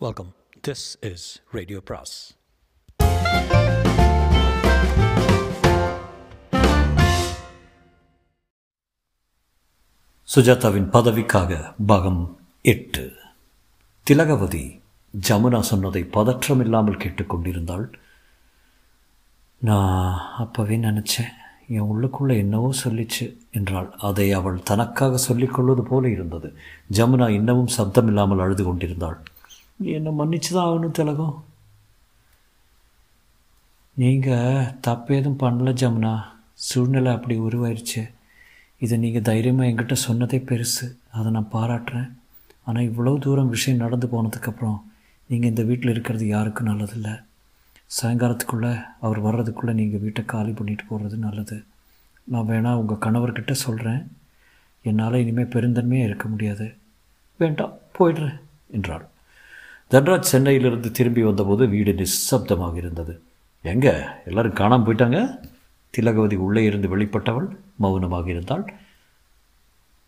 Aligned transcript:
Welcome 0.00 0.30
this 0.66 0.82
is 1.10 1.40
radio 1.50 1.78
பிராஸ் 1.84 2.14
சுஜாதாவின் 10.28 10.88
பதவிக்காக 10.90 11.74
பாகம் 11.86 12.20
எட்டு. 12.72 13.04
திலகவதி 14.06 14.82
ஜமுனா 15.28 15.60
சொன்னதை 15.60 16.02
பதற்றமில்லாமல் 16.16 17.00
கேட்டுக்கொண்டிருந்தாள் 17.04 17.86
நான் 19.58 20.20
அப்போவே 20.38 20.78
நினச்சேன் 20.88 21.32
என் 21.68 21.88
உள்ளுக்குள்ளே 21.92 22.36
என்னவோ 22.36 22.70
சொல்லிச்சு 22.84 23.28
என்றாள். 23.50 23.88
அதை 24.08 24.32
அவள் 24.32 24.62
தனக்காக 24.62 25.16
சொல்லிக்கொள்வது 25.16 25.82
போல 25.82 26.08
இருந்தது. 26.08 26.50
ஜமுனா 26.92 27.28
இன்னமும் 27.28 27.72
சப்தமில்லாமல் 27.78 28.44
அழுது 28.46 28.64
கொண்டிருந்தாள். 28.64 29.18
நீ 29.80 29.88
என்னை 29.98 30.12
மன்னிச்சு 30.18 30.50
தான் 30.52 30.66
ஆகணும் 30.68 30.96
திலகம். 30.98 31.34
நீங்கள் 34.02 34.70
தப்பு 34.86 35.10
எதுவும் 35.18 35.40
பண்ணல 35.42 35.70
ஜமுனா. 35.80 36.14
சூழ்நிலை 36.68 37.10
அப்படி 37.16 37.34
உருவாயிருச்சு. 37.46 38.02
இதை 38.84 38.94
நீங்கள் 39.04 39.26
தைரியமாக 39.28 39.68
என்கிட்ட 39.70 39.96
சொன்னதே 40.06 40.38
பெருசு. 40.50 40.86
அதை 41.16 41.28
நான் 41.36 41.52
பாராட்டுறேன். 41.54 42.08
ஆனால் 42.68 42.86
இவ்வளோ 42.90 43.12
தூரம் 43.24 43.52
விஷயம் 43.54 43.82
நடந்து 43.84 44.06
போனதுக்கப்புறம் 44.14 44.78
நீங்கள் 45.30 45.50
இந்த 45.52 45.62
வீட்டில் 45.70 45.92
இருக்கிறது 45.94 46.26
யாருக்கும் 46.34 46.70
நல்லதில்லை. 46.70 47.14
சாயங்காலத்துக்குள்ளே 47.96 48.72
அவர் 49.06 49.20
வர்றதுக்குள்ளே 49.26 49.74
நீங்கள் 49.80 50.02
வீட்டை 50.04 50.22
காலி 50.34 50.52
பண்ணிட்டு 50.60 50.84
போகிறது 50.90 51.18
நல்லது. 51.26 51.58
நான் 52.32 52.48
வேணால் 52.52 52.80
உங்கள் 52.82 53.04
கணவர்கிட்ட 53.04 53.54
சொல்கிறேன் 53.64 54.02
என்னால் 54.90 55.20
இனிமேல் 55.22 55.52
பெருந்தன்மையாக 55.54 56.08
இருக்க 56.08 56.26
முடியாது. 56.32 56.66
வேண்டாம் 57.40 57.76
போயிடுறேன் 57.98 58.38
என்றாள். 58.78 59.06
தன்ராஜ் 59.90 60.30
சென்னையிலிருந்து 60.32 60.90
திரும்பி 60.90 61.22
வந்தபோது 61.22 61.68
வீடு 61.68 61.92
நிசப்தமாக 61.92 62.76
இருந்தது. 62.76 63.22
எங்கே? 63.62 63.92
எல்லாரும் 64.24 64.52
காணாமல் 64.52 64.86
போயிட்டாங்க? 64.86 65.38
திலகவதி 65.90 66.36
உள்ளே 66.36 66.64
இருந்து 66.64 66.96
வெளிப்பட்டவள் 66.96 67.46
மௌனமாக 67.76 68.30
இருந்தாள். 68.30 68.64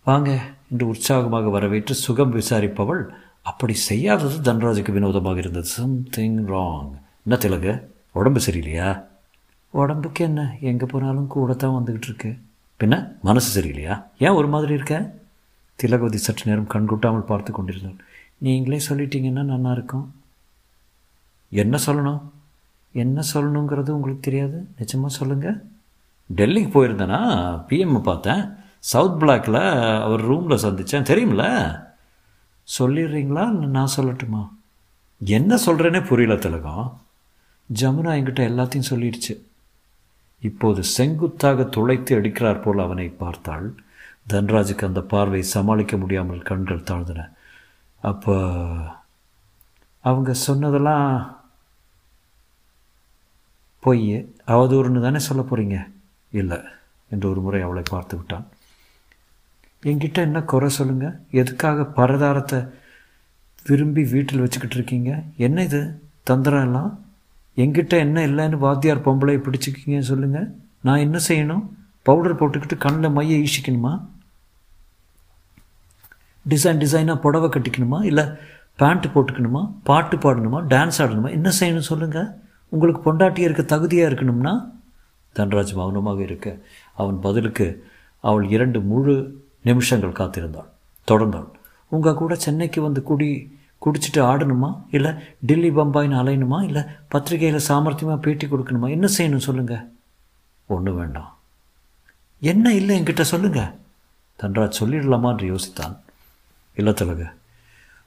வாங்க 0.05 0.31
என்று 0.71 0.87
உற்சாகமாக 0.87 1.49
வரவேற்று 1.49 1.95
சுகம் 1.95 2.34
விசாரிப்பவள். 2.34 3.03
அப்படி 3.43 3.75
செய்யாதது 3.75 4.53
தன்ராஜுக்கு 4.53 4.93
வினோதமாக 4.93 5.39
இருந்தது. 5.39 5.65
சம்திங் 5.65 6.47
ராங் 6.47 6.91
என்ன 7.25 7.39
திலக? 7.39 7.84
உடம்பு 8.12 8.41
சரியில்லையா? 8.41 9.05
உடம்புக்கு 9.71 10.25
என்ன? 10.25 10.56
எங்கே 10.61 10.87
போனாலும் 10.87 11.27
கூட 11.27 11.55
தான் 11.55 11.77
வந்துக்கிட்டு 11.79 12.11
இருக்கு. 12.11 12.31
பின்ன 12.81 12.95
மனசு 13.23 13.61
சரியில்லையா? 13.61 14.05
ஏன் 14.19 14.39
ஒரு 14.41 14.49
மாதிரி 14.49 14.73
இருக்க? 14.73 15.15
திலகவதி 15.77 16.17
சற்று 16.17 16.45
நேரம் 16.51 16.71
கண்கூட்டாமல் 16.75 17.31
பார்த்து 17.33 17.53
கொண்டிருந்தாள். 17.53 17.99
நீங்களே 18.39 18.81
சொல்லிட்டீங்கன்னா 18.89 19.42
நல்லாயிருக்கும் 19.42 20.06
என்ன 21.50 21.78
சொல்லணும்? 21.86 22.20
என்ன 22.92 23.22
சொல்லணுங்கிறது 23.34 23.91
உங்களுக்கு 23.91 24.20
தெரியாது? 24.20 24.69
நிஜமாக 24.78 25.06
சொல்லுங்கள் 25.06 25.62
டெல்லிக்கு 26.36 26.70
போயிருந்தேனா? 26.70 27.20
பிஎம் 27.69 28.00
பார்த்தேன். 28.00 28.48
சவுத் 28.78 29.22
பிளாக்கில் 29.22 30.00
அவர் 30.00 30.20
ரூமில் 30.20 30.62
சந்தித்தேன் 30.62 31.09
தெரியுமில்ல 31.11 31.81
சொல்லிடுறீங்களா? 32.78 33.50
நான் 33.50 33.89
சொல்லட்டுமா? 33.97 34.48
என்ன 35.25 35.59
சொல்கிறேனே 35.66 36.06
புரியல 36.06 36.36
திலகம். 36.36 37.00
ஜமுனா 37.75 38.11
என்கிட்ட 38.11 38.42
எல்லாத்தையும் 38.48 38.91
சொல்லிடுச்சு. 38.91 39.41
இப்போது 40.41 40.84
செங்குத்தாக 40.84 41.64
துளைத்து 41.64 42.20
அடிக்கிறார் 42.20 42.62
போல் 42.62 42.78
அவனை 42.78 43.09
பார்த்தாள். 43.09 43.75
தன்ராஜுக்கு 44.28 44.84
அந்த 44.84 45.00
பார்வை 45.00 45.42
சமாளிக்க 45.42 45.97
முடியாமல் 45.97 46.39
கண்கள் 46.39 46.81
தாழ்ந்தன. 46.81 47.36
அப்போ 48.01 48.35
அவங்க 50.01 50.33
சொன்னதெல்லாம் 50.33 51.37
பொய். 53.81 54.35
அவதூறுன்னு 54.47 55.01
தானே 55.01 55.19
சொல்ல 55.19 55.43
போகிறீங்க 55.43 55.77
இல்லை 56.31 56.59
என்று 57.11 57.28
ஒரு 57.28 57.41
முறை 57.41 57.61
அவளை 57.62 57.83
பார்த்து 57.91 58.17
விட்டான். 58.17 58.47
என்கிட்ட 59.83 60.15
என்ன 60.15 60.43
குறை 60.43 60.69
சொல்லுங்கள் 60.69 61.21
எதுக்காக 61.31 61.83
பரதாரத்தை 61.83 62.69
விரும்பி 63.65 64.03
வீட்டில் 64.05 64.41
வச்சுக்கிட்டு 64.41 64.75
இருக்கீங்க? 64.75 65.22
என்ன 65.37 65.62
இது? 65.62 66.03
தந்திரம் 66.22 66.62
எல்லாம்? 66.62 67.05
என்கிட்ட 67.56 67.99
என்ன 67.99 68.27
இல்லைன்னு 68.27 68.59
வாத்தியார் 68.59 69.05
பொம்பளை 69.05 69.37
பிடிச்சிக்கிங்க 69.39 70.01
சொல்லுங்கள் 70.01 70.55
நான் 70.83 70.99
என்ன 70.99 71.19
செய்யணும்? 71.28 71.65
பவுடர் 72.03 72.39
போட்டுக்கிட்டு 72.41 72.77
கண்ணில் 72.77 73.11
மைய 73.11 73.45
ஈசிக்கணுமா 73.45 74.06
டிசைன் 76.48 76.81
டிசைனாக 76.82 77.20
புடவை 77.20 77.48
கட்டிக்கணுமா? 77.48 78.04
இல்லை 78.04 78.25
பேண்ட்டு 78.78 79.09
போட்டுக்கணுமா? 79.14 79.75
பாட்டு 79.84 80.16
பாடணுமா? 80.16 80.59
டான்ஸ் 80.75 80.98
ஆடணுமா? 80.98 81.31
என்ன 81.31 81.53
செய்யணும் 81.60 81.88
சொல்லுங்கள் 81.91 82.28
உங்களுக்கு 82.69 83.00
பொண்டாட்டி 83.06 83.38
இருக்க 83.38 83.62
தகுதியாக 83.62 84.14
இருக்கணும்னா 84.14 84.70
தன்ராஜ் 85.36 85.75
மௌனமாக 85.75 86.22
இருக்க. 86.22 86.59
அவன் 86.94 87.20
பதிலுக்கு 87.20 87.88
அவள் 88.20 88.48
இரண்டு 88.48 88.81
முழு 88.81 89.14
நிமிஷங்கள் 89.62 90.10
காத்திருந்தாள். 90.10 90.69
தொடர்ந்தாள். 91.10 91.48
உங்கள் 91.88 92.14
கூட 92.14 92.34
சென்னைக்கு 92.34 92.82
வந்து 92.82 93.03
குடி 93.03 93.56
குடிச்சிட்டு 93.84 94.16
ஆடணுமா? 94.16 94.70
இல்லை 94.91 95.12
டெல்லி 95.41 95.70
பம்பாயின்னு 95.70 96.20
அலையணுமா? 96.20 96.62
இல்லை 96.62 96.82
பத்திரிகையில் 97.09 97.66
சாமர்த்தியமாக 97.69 98.16
பேட்டி 98.16 98.47
கொடுக்கணுமா? 98.47 98.88
என்ன 98.91 99.09
செய்யணும் 99.19 99.47
சொல்லுங்கள் 99.48 99.88
ஒன்றும் 100.66 100.97
வேண்டாம். 100.97 101.38
என்ன 102.41 102.75
இல்லை 102.75 103.00
என்கிட்ட 103.00 103.20
சொல்லுங்கள் 103.20 103.70
தன்ராஜ் 104.42 104.80
சொல்லிடலாமா 104.80 105.30
என்று 105.30 105.47
யோசித்தான். 105.54 105.97
இல்லை 106.78 106.93
தலக 106.93 107.22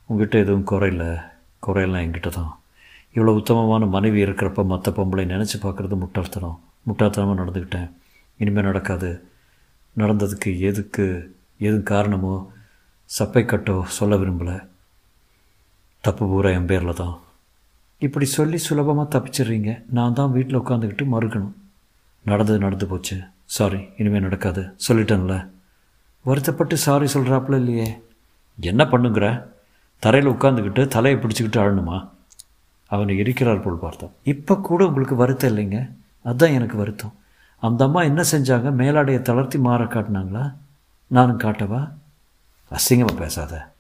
உங்ககிட்ட 0.08 0.38
எதுவும் 0.40 0.68
குறையில்ல 0.72 1.06
குறையெல்லாம் 1.66 2.04
என்கிட்ட 2.06 2.30
தான். 2.30 2.52
இவ்வளோ 3.16 3.32
உத்தமமான 3.40 3.86
மனைவி 3.86 4.24
இருக்கிறப்ப 4.26 4.64
மற்ற 4.66 4.92
பொம்பளை 4.92 5.24
நினச்சி 5.34 5.58
பார்க்குறது 5.64 5.96
முட்டாள்தனம். 5.96 6.58
முட்டாள்தனமாக 6.88 7.38
நடந்துக்கிட்டேன். 7.42 7.90
இனிமேல் 8.38 8.64
நடக்காது. 8.64 9.10
நடந்ததுக்கு 9.98 10.60
எதுக்கு 10.60 11.06
எது 11.58 11.84
காரணமோ 11.84 12.52
சப்பை 13.10 13.44
கட்டோ 13.46 13.76
சொல்ல 13.98 14.16
விரும்பலை. 14.16 14.56
தப்பு 16.04 16.26
பூரா 16.26 16.50
என் 16.50 16.66
பேரில் 16.66 16.94
தான். 16.94 17.16
இப்படி 18.00 18.26
சொல்லி 18.26 18.58
சுலபமாக 18.58 19.08
தப்பிச்சிடுறீங்க. 19.14 19.84
நான் 19.98 20.14
தான் 20.14 20.32
வீட்டில் 20.32 20.60
உட்காந்துக்கிட்டு 20.60 21.06
மறுக்கணும். 21.16 21.56
நடந்தது 22.26 22.60
நடந்து 22.60 22.88
போச்சு. 22.88 23.18
சாரி 23.58 23.82
இனிமேல் 23.98 24.22
நடக்காது. 24.22 24.64
சொல்லிட்டேன்ல. 24.88 25.36
வருத்தப்பட்டு 26.26 26.78
சாரி 26.78 27.08
சொல்கிறாப்புல 27.14 27.60
இல்லையே. 27.60 27.90
என்ன 28.70 28.84
பண்ணுங்கிற? 28.84 29.44
தரையில் 30.00 30.32
உட்காந்துக்கிட்டு 30.32 30.88
தலையை 30.88 31.22
பிடிச்சிக்கிட்டு 31.22 31.62
அழணுமா 31.62 32.10
அவனை 32.88 33.20
எரிக்கிறார் 33.20 33.62
போல் 33.62 33.76
பார்த்தோம். 33.76 34.14
இப்போ 34.24 34.56
கூட 34.56 34.88
உங்களுக்கு 34.88 35.16
வருத்தம் 35.16 35.58
இல்லைங்க? 35.58 35.90
அதுதான் 36.24 36.52
எனக்கு 36.52 36.78
வருத்தம். 36.78 37.14
அந்த 37.60 37.84
அம்மா 37.84 38.04
என்ன 38.04 38.22
செஞ்சாங்க? 38.22 38.70
மேலாடையை 38.82 39.22
தளர்த்தி 39.22 39.60
மாற 39.60 39.84
காட்டினாங்களா? 39.84 40.54
நானும் 41.08 41.40
காட்டவா? 41.40 41.92
அசிங்கமாக 42.72 43.18
பேசாத. 43.18 43.74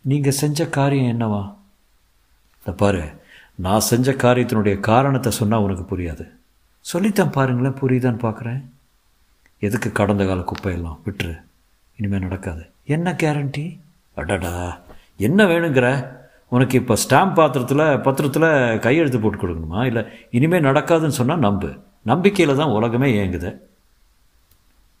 நீங்கள் 0.00 0.32
செஞ்ச 0.32 0.66
காரியம் 0.66 1.20
என்னவா? 1.20 1.54
இந்த 2.58 2.72
பாரு 2.76 3.20
நான் 3.54 3.80
செஞ்ச 3.80 4.12
காரியத்தினுடைய 4.12 4.80
காரணத்தை 4.80 5.32
சொன்னால் 5.32 5.60
உனக்கு 5.60 5.96
புரியாது. 5.96 6.28
சொல்லித்தான் 6.80 7.30
பாருங்களேன் 7.30 7.76
புரியுதான்னு 7.80 8.18
பார்க்குறேன் 8.18 8.64
எதுக்கு 9.58 9.92
கடந்த 9.92 10.26
கால 10.26 10.40
குப்பையெல்லாம் 10.40 10.98
விட்டுரு. 11.04 11.40
இனிமேல் 11.96 12.20
நடக்காது. 12.20 12.70
என்ன 12.84 13.12
கேரண்டி 13.12 13.78
அடடா 14.14 14.80
என்ன 15.16 15.44
வேணுங்கிற? 15.44 16.08
உனக்கு 16.48 16.78
இப்போ 16.78 16.96
ஸ்டாம்ப் 17.08 17.34
பாத்திரத்தில் 17.34 17.78
பத்திரத்தில் 17.78 18.78
கையெழுத்து 18.78 19.20
போட்டு 19.20 19.38
கொடுக்கணுமா? 19.38 19.84
இல்லை 19.84 20.04
இனிமேல் 20.30 20.64
நடக்காதுன்னு 20.64 21.08
சொன்னால் 21.08 21.38
நம்பு. 21.38 21.76
நம்பிக்கையில் 22.02 22.56
தான் 22.56 22.68
உலகமே 22.68 23.12
இயங்குது. 23.12 23.58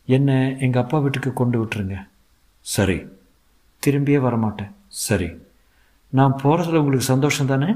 என்ன 0.04 0.56
எங்கள் 0.58 0.82
அப்பா 0.82 0.98
வீட்டுக்கு 0.98 1.32
கொண்டு 1.32 1.64
விட்டுருங்க. 1.64 2.08
சரி. 2.60 3.06
திரும்பியே 3.86 4.20
வரமாட்டேன். 4.20 4.70
சரி. 4.88 5.30
நான் 6.08 6.38
போகிறதுல 6.42 6.76
உங்களுக்கு 6.76 7.00
சந்தோஷம் 7.00 7.46
தானே? 7.46 7.74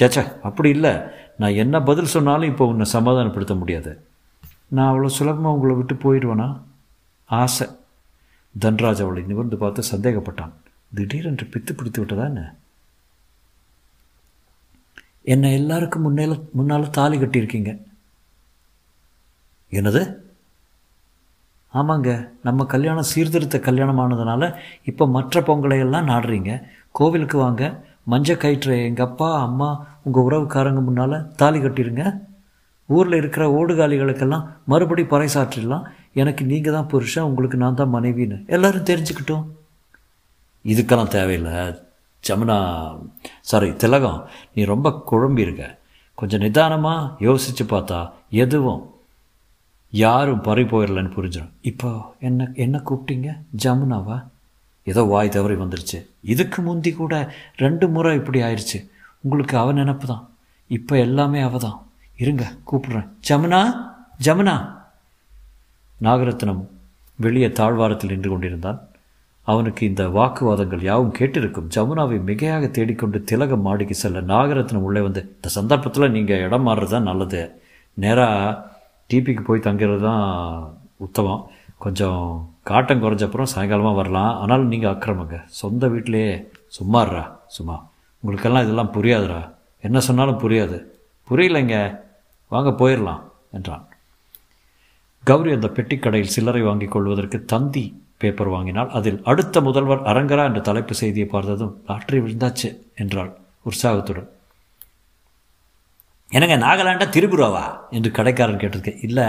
சேச்சா 0.00 0.40
அப்படி 0.40 0.68
இல்லை. 0.68 0.96
நான் 1.38 1.50
என்ன 1.50 1.82
பதில் 1.82 2.04
சொன்னாலும் 2.04 2.48
இப்போ 2.48 2.66
உன்னை 2.66 2.86
சமாதானப்படுத்த 2.92 3.58
முடியாது. 3.58 4.04
நான் 4.68 4.94
அவ்வளோ 4.94 5.06
சுலபமாக 5.06 5.54
உங்களை 5.54 5.76
விட்டு 5.76 5.94
போயிடுவேனா? 5.94 6.60
ஆசை. 7.24 7.66
தன்ராஜ் 8.60 9.02
அவளை 9.02 9.22
நிமிர்ந்து 9.22 9.56
பார்த்து 9.56 9.82
சந்தேகப்பட்டான். 9.92 10.50
திடீரென்று 10.96 11.44
பித்து 11.52 11.72
பிடித்து 11.76 12.00
விட்டதா 12.00 12.24
என்ன? 12.30 12.42
என்னை 15.32 15.50
எல்லாருக்கும் 15.60 16.04
முன்னேல 16.06 16.34
முன்னால் 16.58 16.94
தாலி 16.98 17.16
கட்டியிருக்கீங்க. 17.18 17.72
என்னது? 19.78 20.02
ஆமாங்க 21.74 22.10
நம்ம 22.46 22.64
கல்யாணம் 22.72 23.10
சீர்திருத்த 23.10 23.58
கல்யாணம் 23.68 24.00
ஆனதுனால 24.02 24.48
இப்போ 24.90 25.04
மற்ற 25.16 25.40
பொங்கலையெல்லாம் 25.40 26.10
நாடுறீங்க. 26.12 26.52
கோவிலுக்கு 26.98 27.38
வாங்க 27.44 27.62
மஞ்சள் 28.12 28.42
கயிற்று 28.42 28.76
எங்கள் 28.88 29.06
அப்பா 29.06 29.28
அம்மா 29.46 29.70
உங்கள் 30.02 30.26
உறவுக்காரங்க 30.28 30.80
முன்னால் 30.88 31.16
தாலி 31.40 31.58
கட்டிடுங்க 31.60 32.04
ஊரில் 32.88 33.20
இருக்கிற 33.20 33.44
ஓடுகாலிகளுக்கெல்லாம் 33.58 34.46
மறுபடி 34.70 35.02
பறைசாற்றிடலாம். 35.02 35.84
எனக்கு 36.22 36.42
நீங்கள் 36.52 36.74
தான் 36.76 36.88
புருஷன் 36.92 37.28
உங்களுக்கு 37.28 37.56
நான் 37.56 37.80
தான் 37.80 37.94
மனைவின்னு. 37.94 38.38
எல்லோரும் 38.54 38.88
தெரிஞ்சுக்கிட்டோம். 38.90 39.44
இதுக்கெல்லாம் 40.64 41.14
தேவையில்லை. 41.16 41.80
ஜமுனா 42.24 42.56
சாரி 43.40 43.76
திலகம் 43.76 44.28
நீ 44.54 44.64
ரொம்ப 44.64 45.02
குழம்பி 45.10 45.38
இருக்க 45.38 45.78
கொஞ்சம் 46.14 46.40
நிதானமாக 46.40 47.24
யோசித்து 47.26 47.64
பார்த்தா 47.64 48.10
எதுவும் 48.30 48.82
யாரும் 49.90 50.40
பறி 50.40 50.62
போயிடலன்னு 50.62 51.14
புரிஞ்சிடும் 51.16 51.50
இப்போ 51.60 52.14
என்ன 52.18 52.50
என்ன 52.54 52.82
கூப்பிட்டீங்க? 52.88 53.30
ஜமுனாவா? 53.64 54.24
ஏதோ 54.84 55.02
வாய் 55.02 55.28
தவறி 55.28 55.54
வந்துருச்சு. 55.54 55.98
இதுக்கு 56.20 56.62
முந்தி 56.62 56.92
கூட 56.92 57.34
ரெண்டு 57.56 57.88
முறை 57.88 58.16
இப்படி 58.16 58.40
ஆயிடுச்சு 58.42 58.90
உங்களுக்கு 59.20 59.58
அவ 59.58 59.72
நினப்பு 59.72 60.06
தான். 60.06 60.30
இப்போ 60.66 60.98
எல்லாமே 60.98 61.40
அவ 61.40 61.58
தான். 61.58 61.78
இருங்க 62.16 62.44
கூப்பிடுறேன். 62.70 63.08
ஜமுனா 63.28 63.60
ஜமுனா. 64.24 64.56
நாகரத்னம் 66.00 66.62
வெளியே 67.18 67.52
தாழ்வாரத்தில் 67.52 68.10
நின்று 68.10 68.30
கொண்டிருந்தான் 68.30 68.80
அவனுக்கு 69.50 69.82
இந்த 69.86 70.02
வாக்குவாதங்கள் 70.08 70.82
யாவும் 70.88 71.14
கேட்டிருக்கும். 71.18 71.70
ஜமுனாவை 71.74 72.18
மிகையாக 72.28 72.70
தேடிக்கொண்டு 72.70 73.18
திலகம் 73.30 73.64
மாடிக்கு 73.66 73.94
செல்ல 73.94 74.20
நாகரத்னம் 74.20 74.86
உள்ளே 74.88 75.00
வந்து 75.00 75.22
இந்த 75.36 75.48
சந்தர்ப்பத்தில் 75.48 76.14
நீங்கள் 76.16 76.42
இடம் 76.46 76.66
மாறுறது 76.68 76.94
தான் 76.96 77.08
நல்லது. 77.10 77.40
நேராக 77.94 78.70
டிபிக்கு 79.10 79.42
போய் 79.48 79.66
தங்கிறது 79.66 80.00
தான் 80.00 80.26
உத்தமம். 80.96 81.42
கொஞ்சம் 81.78 82.22
காட்டம் 82.62 83.02
குறைஞ்சப்புறம் 83.04 83.52
சாயங்காலமாக 83.54 83.94
வரலாம். 83.94 84.32
ஆனாலும் 84.36 84.72
நீங்கள் 84.72 84.92
அக்கிரமங்க. 84.92 85.38
சொந்த 85.60 85.88
வீட்டிலேயே 85.88 86.30
சும்மாடுறா 86.78 87.24
சும்மா. 87.46 87.76
உங்களுக்கெல்லாம் 88.22 88.64
இதெல்லாம் 88.66 88.94
புரியாதுடா 88.96 89.40
என்ன 89.80 89.98
சொன்னாலும் 89.98 90.40
புரியாது. 90.44 90.78
புரியலைங்க 91.28 91.76
வாங்க 92.48 92.70
போயிடலாம் 92.80 93.22
என்றான். 93.52 93.84
கௌரி 95.24 95.50
அந்த 95.52 95.68
பெட்டிக்கடையில் 95.76 96.34
சில்லறை 96.36 96.62
வாங்கிக் 96.62 96.90
கொள்வதற்கு 96.90 97.38
தந்தி 97.44 97.84
பேப்பர் 98.22 98.54
வாங்கினாள் 98.54 98.92
அதில் 98.98 99.20
அடுத்த 99.30 99.60
முதல்வர் 99.60 100.06
அரங்கரா 100.10 100.44
என்ற 100.50 100.60
தலைப்பு 100.60 100.94
செய்தியை 100.94 101.28
பார்த்ததும் 101.28 101.74
லாட்டரி 101.88 102.20
விழுந்தாச்சு 102.20 102.70
என்றாள் 102.94 103.32
உற்சாகத்துடன். 103.62 104.28
என்னங்க 106.30 106.56
நாகாலாண்டா 106.58 107.06
திரிபுராவா? 107.14 107.64
என்று 107.90 108.10
கடைக்காரன் 108.10 108.60
கேட்டிருக்கேன். 108.62 109.02
இல்லை 109.02 109.26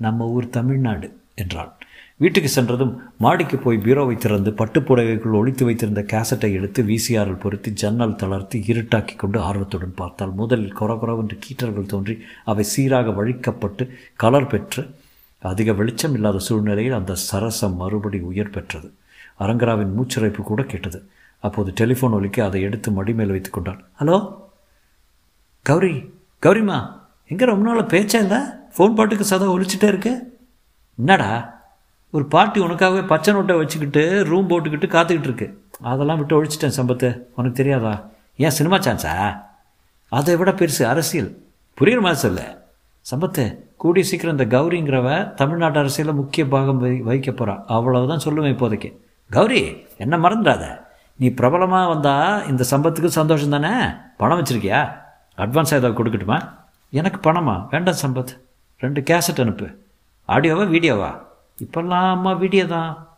நம்ம 0.00 0.26
ஊர் 0.36 0.54
தமிழ்நாடு 0.56 1.08
என்றாள். 1.34 1.70
வீட்டுக்கு 2.20 2.48
சென்றதும் 2.48 2.90
மாடிக்கு 3.16 3.56
போய் 3.58 3.78
பீரோவை 3.84 4.14
திறந்து 4.16 4.50
பட்டுப்புடவைக்குள் 4.50 5.36
ஒழித்து 5.38 5.64
வைத்திருந்த 5.64 6.02
கேசட்டை 6.12 6.50
எடுத்து 6.58 6.80
விசிஆரில் 6.82 7.38
பொருத்தி 7.42 7.70
ஜன்னல் 7.72 8.18
தளர்த்தி 8.22 8.58
இருட்டாக்கி 8.72 9.14
கொண்டு 9.16 9.38
ஆர்வத்துடன் 9.40 9.94
பார்த்தால் 9.94 10.34
முதலில் 10.34 10.76
குறகுறவென்று 10.80 11.36
கீற்றர்கள் 11.44 11.90
தோன்றி 11.92 12.16
அவை 12.44 12.64
சீராக 12.72 13.14
வழிக்கப்பட்டு 13.20 13.86
கலர் 14.16 14.50
பெற்று 14.50 14.82
அதிக 15.40 15.72
வெளிச்சம் 15.72 16.14
இல்லாத 16.14 16.38
சூழ்நிலையில் 16.38 16.92
அந்த 16.92 17.14
சரசம் 17.32 17.74
மறுபடி 17.74 18.18
உயர் 18.20 18.50
பெற்றது. 18.50 18.94
அரங்கராவின் 19.38 19.92
மூச்சிறைப்பு 19.96 20.36
கூட 20.36 20.62
கேட்டது. 20.62 21.08
அப்போது 21.38 21.72
டெலிஃபோன் 21.80 22.10
ஒலிக்க 22.10 22.44
அதை 22.44 22.62
எடுத்து 22.62 23.04
மடிமேல் 23.04 23.30
வைத்து 23.30 23.60
ஹலோ? 24.00 24.36
கௌரி 25.62 26.14
கௌரிம்மா 26.42 27.00
எங்கே 27.28 27.44
ரொம்ப 27.44 27.72
நாள் 27.72 27.86
பேச்சா 27.86 28.14
இல்லை? 28.14 28.38
ஃபோன் 28.76 28.94
பாட்டுக்கு 28.94 29.24
சதா 29.24 29.50
ஒழிச்சிட்டே 29.50 29.82
இருக்கு. 29.82 30.38
என்னடா? 30.96 31.58
ஒரு 32.10 32.26
பாட்டி 32.26 32.60
உனக்காகவே 32.60 33.06
பச்சை 33.06 33.34
நோட்டை 33.34 33.56
வச்சுக்கிட்டு 33.56 34.24
ரூம் 34.24 34.48
போட்டுக்கிட்டு 34.48 34.88
காத்துக்கிட்டு 34.88 35.20
இருக்கு. 35.20 35.64
அதெல்லாம் 35.80 36.16
விட்டு 36.16 36.44
ஒழிச்சிட்டேன் 36.44 36.72
சம்பத்து. 36.76 37.18
உனக்கு 37.34 37.52
தெரியாதா? 37.52 38.08
ஏன் 38.36 38.50
சினிமா 38.50 38.78
சான்ஸா? 38.78 39.42
அதை 40.08 40.36
விட 40.36 40.50
பெருசு 40.50 40.82
அரசியல். 40.82 41.42
புரியுற 41.80 42.00
மாதிரி 42.00 42.20
சொல்ல. 42.20 42.68
சம்பத்து 43.08 43.44
கூடி 43.76 44.02
சீக்கிரம் 44.02 44.38
இந்த 44.38 44.58
கௌரிங்கிறவ 44.58 45.34
தமிழ்நாட்டு 45.34 45.78
அரசியலில் 45.78 46.14
முக்கிய 46.14 46.48
பாகம் 46.48 46.78
வை 46.78 47.02
வகிக்க 47.02 47.30
போகிறா 47.30 47.64
அவ்வளவுதான் 47.66 48.22
சொல்லுவேன் 48.24 48.52
இப்போதைக்கு. 48.54 48.90
கௌரி 49.30 49.86
என்ன 49.96 50.16
மறந்துடாத? 50.16 50.64
நீ 51.16 51.28
பிரபலமாக 51.28 51.88
வந்தால் 51.88 52.48
இந்த 52.48 52.64
சம்பத்துக்கு 52.70 53.06
சந்தோஷம் 53.06 53.48
தானே? 53.48 53.72
பணம் 54.16 54.42
வச்சுருக்கியா? 54.42 54.80
அட்வான்ஸ் 55.38 55.76
ஏதாவது 55.78 55.96
கொடுக்கட்டுமா? 55.98 56.38
எனக்கு 56.90 57.32
பணமா? 57.32 57.66
வேண்டாம் 57.70 58.00
சம்பத். 58.02 58.32
ரெண்டு 58.78 59.00
கேசட் 59.00 59.40
அனுப்பு. 59.40 59.66
ஆடியோவா 60.28 60.66
வீடியோவா? 60.76 61.10
இப்போல்லாம் 61.64 62.10
அம்மா 62.10 62.32
வீடியோ 62.32 62.66
தான். 62.66 63.08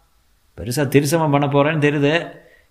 பெருசாக 0.56 0.88
திருசமாக 0.88 1.30
பண்ண 1.30 1.46
போகிறேன்னு 1.46 1.84
தெரியுது. 1.88 2.14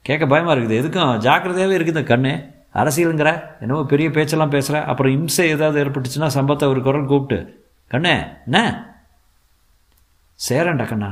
கேட்க 0.02 0.26
பயமாக 0.26 0.60
இருக்குது. 0.60 0.80
எதுக்கும்? 0.82 1.14
ஜாக்கிரதையாகவே 1.28 1.78
இருக்குது 1.78 2.02
கண்ணு. 2.12 2.34
அரசியலுங்கிற 2.76 3.30
என்னவோ 3.60 3.82
பெரிய 3.94 4.10
பேச்செல்லாம் 4.10 4.54
பேசுகிற 4.56 4.84
அப்புறம் 4.84 5.14
இம்சை 5.18 5.48
ஏதாவது 5.56 5.78
ஏற்பட்டுச்சுன்னா 5.84 6.30
சம்பத்தை 6.38 6.68
ஒரு 6.74 6.82
குரல் 6.82 7.10
கூப்பிட்டு 7.12 7.40
கண்ணே 7.92 8.14
என்ன? 8.46 8.58
சேரண்டா 10.40 10.86
கண்ணா. 10.88 11.10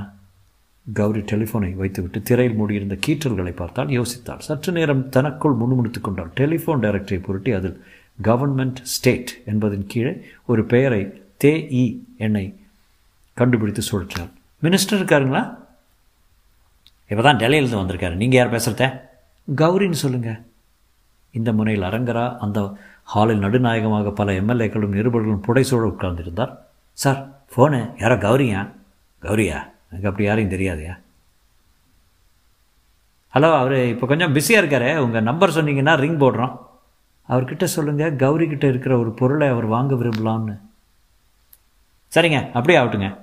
கௌரி 0.85 1.21
டெலிஃபோனை 1.31 1.71
வைத்துவிட்டு 1.75 2.19
திரையில் 2.21 2.57
மூடியிருந்த 2.59 2.95
கீற்றல்களை 3.05 3.51
பார்த்தால் 3.55 3.87
யோசித்தாள். 3.87 4.43
சற்று 4.47 4.71
நேரம் 4.71 5.03
தனக்குள் 5.09 5.59
முணுமுணுத்துக் 5.61 6.03
கொண்டாள். 6.03 6.31
டெலிஃபோன் 6.39 6.83
டைரக்டரை 6.85 7.19
புரட்டி 7.23 7.51
அதில் 7.51 7.77
கவர்மெண்ட் 8.19 8.79
ஸ்டேட் 8.93 9.31
என்பதன் 9.45 9.85
கீழே 9.87 10.13
ஒரு 10.45 10.61
பெயரை 10.65 11.01
தே 11.43 11.53
இ 11.81 11.83
என்னை 12.17 12.45
கண்டுபிடித்து 13.37 13.83
சுழற்றாள் 13.91 14.31
மினிஸ்டர் 14.63 14.99
இருக்காருங்களா 14.99 15.43
இப்போ 17.11 17.21
தான் 17.21 17.39
டெல்லியிலேருந்து 17.41 17.81
வந்திருக்காரு. 17.81 18.15
நீங்கள் 18.21 18.39
யார் 18.39 18.53
பேசுகிறத 18.55 18.87
கௌரின்னு 19.47 19.99
சொல்லுங்கள் 20.05 20.39
இந்த 21.31 21.53
முனையில் 21.53 21.83
அரங்கரா 21.83 22.37
அந்த 22.37 22.77
ஹாலில் 23.03 23.39
நடுநாயகமாக 23.39 24.11
பல 24.11 24.31
எம்எல்ஏக்களும் 24.31 24.95
நிருபர்களும் 24.97 25.43
புடைசூழ 25.47 25.83
உட்கார்ந்திருந்தார். 25.87 26.55
Sir 26.93 27.29
phone. 27.55 27.99
யாரோ 27.99 28.15
கௌரியா? 28.15 28.69
கௌரியா? 29.21 29.57
எனக்கு 29.89 30.07
அப்படி 30.09 30.23
யாரையும் 30.23 30.59
தெரியாதையா? 30.59 30.99
ஹலோ 33.33 33.57
அவர் 33.57 33.85
இப்போ 33.85 34.07
கொஞ்சம் 34.07 34.33
பிஸியாக 34.33 34.65
இருக்கார். 34.65 34.97
உங்கள் 34.97 35.23
நம்பர் 35.23 35.49
சொன்னீங்கன்னா 35.49 35.95
ரிங் 35.95 36.19
போடுறோம். 36.19 36.57
அவர்கிட்ட 37.29 37.63
சொல்லுங்கள் 37.63 38.15
கௌரி 38.15 38.47
கிட்ட 38.47 38.67
இருக்கிற 38.67 38.97
ஒரு 38.97 39.11
பொருளை 39.11 39.47
அவர் 39.47 39.65
வாங்க 39.65 39.95
விரும்பலாம்னு. 39.95 40.59
சரிங்க. 42.15 42.51
அப்படியே 42.51 42.79
ஆகட்டுங்க. 42.79 43.17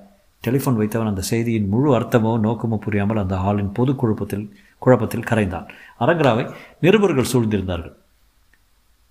டெலிஃபோன் 0.47 0.77
வைத்தவன் 0.77 1.09
அந்த 1.09 1.21
செய்தியின் 1.21 1.69
முழு 1.69 2.01
அர்த்தமோ 2.01 2.33
நோக்கமோ 2.47 2.77
புரியாமல் 2.77 3.17
அந்த 3.17 3.37
ஹாலின் 3.37 3.73
பொது 3.73 3.95
குழப்பத்தில் 3.95 4.57
குழப்பத்தில் 4.79 5.25
கரைந்தான். 5.31 5.69
அரங்கராவை 6.01 6.55
நிருபர்கள் 6.81 7.33
சூழ்ந்திருந்தார்கள். 7.33 7.93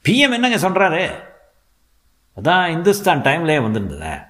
பிஎம் 0.03 0.33
என்னங்க 0.33 0.55
சொல்கிறாரு 0.55 1.09
அதான் 2.41 2.67
இந்துஸ்தான் 2.67 3.21
டைம்லேயே 3.21 3.61
வந்திருந்ததே. 3.61 4.23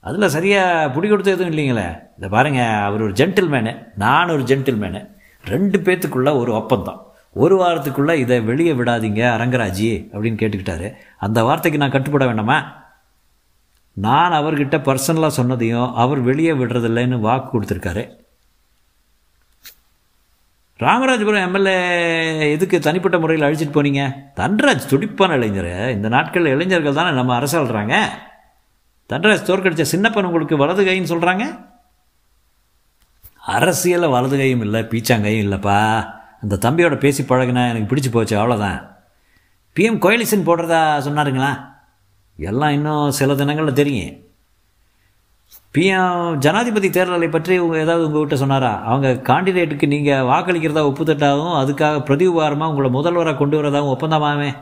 அதில் 0.00 0.28
சரியாக 0.28 0.90
பிடி 0.90 1.08
கொடுத்து 1.08 1.30
எதுவும் 1.30 1.52
இல்லைங்களே. 1.52 2.00
இதை 2.16 2.28
பாருங்கள் 2.28 2.64
அவர் 2.64 3.02
ஒரு 3.02 3.12
ஜென்டில்மேனு 3.12 3.84
நான் 3.96 4.28
ஒரு 4.28 4.42
ஜென்டில்மேனு 4.42 5.08
ரெண்டு 5.44 5.78
பேர்த்துக்குள்ளே 5.78 6.36
ஒரு 6.36 6.52
ஒப்பந்தம். 6.52 7.06
ஒரு 7.32 7.60
வாரத்துக்குள்ளே 7.60 8.12
இதை 8.12 8.40
வெளியே 8.40 8.72
விடாதீங்க 8.72 9.22
அரங்கராஜி 9.36 10.08
அப்படின்னு 10.12 10.38
கேட்டுக்கிட்டாரு. 10.42 10.94
அந்த 11.18 11.44
வார்த்தைக்கு 11.44 11.80
நான் 11.80 11.90
கட்டுப்பட 11.90 12.26
வேண்டாமா? 12.26 12.84
நான் 13.92 14.32
அவர்கிட்ட 14.32 14.98
பர்சனலாக 14.98 15.30
சொன்னதையும் 15.36 15.94
அவர் 15.94 16.18
வெளியே 16.18 16.52
விடுறதில்லைன்னு 16.52 17.20
வாக்கு 17.20 17.60
கொடுத்துருக்காரு. 17.60 18.25
ராமராஜபுரம் 20.78 21.44
எம்எல்ஏ 21.46 22.50
எதுக்கு 22.50 22.80
தனிப்பட்ட 22.80 23.18
முறையில் 23.18 23.46
அழிச்சிட்டு 23.48 23.76
போனீங்க? 23.76 24.14
தன்ராஜ் 24.36 24.86
துடிப்பான 24.88 25.34
இளைஞர். 25.34 25.90
இந்த 25.90 26.08
நாட்களில் 26.08 26.52
இளைஞர்கள் 26.52 26.94
தானே 26.94 27.14
நம்ம 27.14 27.38
அரசாள்றாங்க. 27.38 27.94
தன்ராஜ் 29.08 29.48
தோற்கடிச்ச 29.48 29.84
சின்னப்பன் 29.92 30.24
உங்களுக்கு 30.24 30.56
வலது 30.56 30.84
கைன்னு 30.84 31.12
சொல்கிறாங்க 31.12 31.64
அரசியலில் 33.38 34.08
வலது 34.08 34.36
கையும் 34.36 34.60
இல்லை 34.60 34.80
பீச்சாங்கையும் 34.82 35.46
இல்லைப்பா. 35.46 36.14
அந்த 36.42 36.70
தம்பியோட 36.70 36.98
பேசி 36.98 37.22
பழகினா 37.22 37.68
எனக்கு 37.68 37.94
பிடிச்சி 37.94 38.10
போச்சு 38.10 38.36
அவ்வளோதான் 38.38 38.86
பிஎம் 39.76 40.02
கோயிலிசன் 40.04 40.48
போடுறதா 40.48 40.80
சொன்னாருங்களா? 41.06 41.74
எல்லாம் 42.36 42.70
இன்னும் 42.70 43.10
சில 43.10 43.34
தினங்களில் 43.34 43.72
தெரியும். 43.72 44.25
ஜனாதிபதி 46.38 46.88
தேர்தலை 46.88 47.30
பற்றி 47.30 47.58
உங்கள் 47.58 47.80
ஏதாவது 47.80 48.04
உங்கள்கிட்ட 48.06 48.34
சொன்னாரா? 48.34 48.82
அவங்க 48.82 49.08
காண்டிடேட்டுக்கு 49.30 49.86
நீங்கள் 49.86 50.26
வாக்களிக்கிறதா 50.30 50.82
ஒப்புத்தட்டாகவும் 50.90 51.56
அதுக்காக 51.62 52.02
பிரதிவாரமாக 52.08 52.70
உங்களை 52.72 52.90
முதல்வராக 52.90 53.36
கொண்டு 53.36 53.56
வரதாகவும் 53.58 53.94
ஒப்பந்தமாமே 53.94 54.54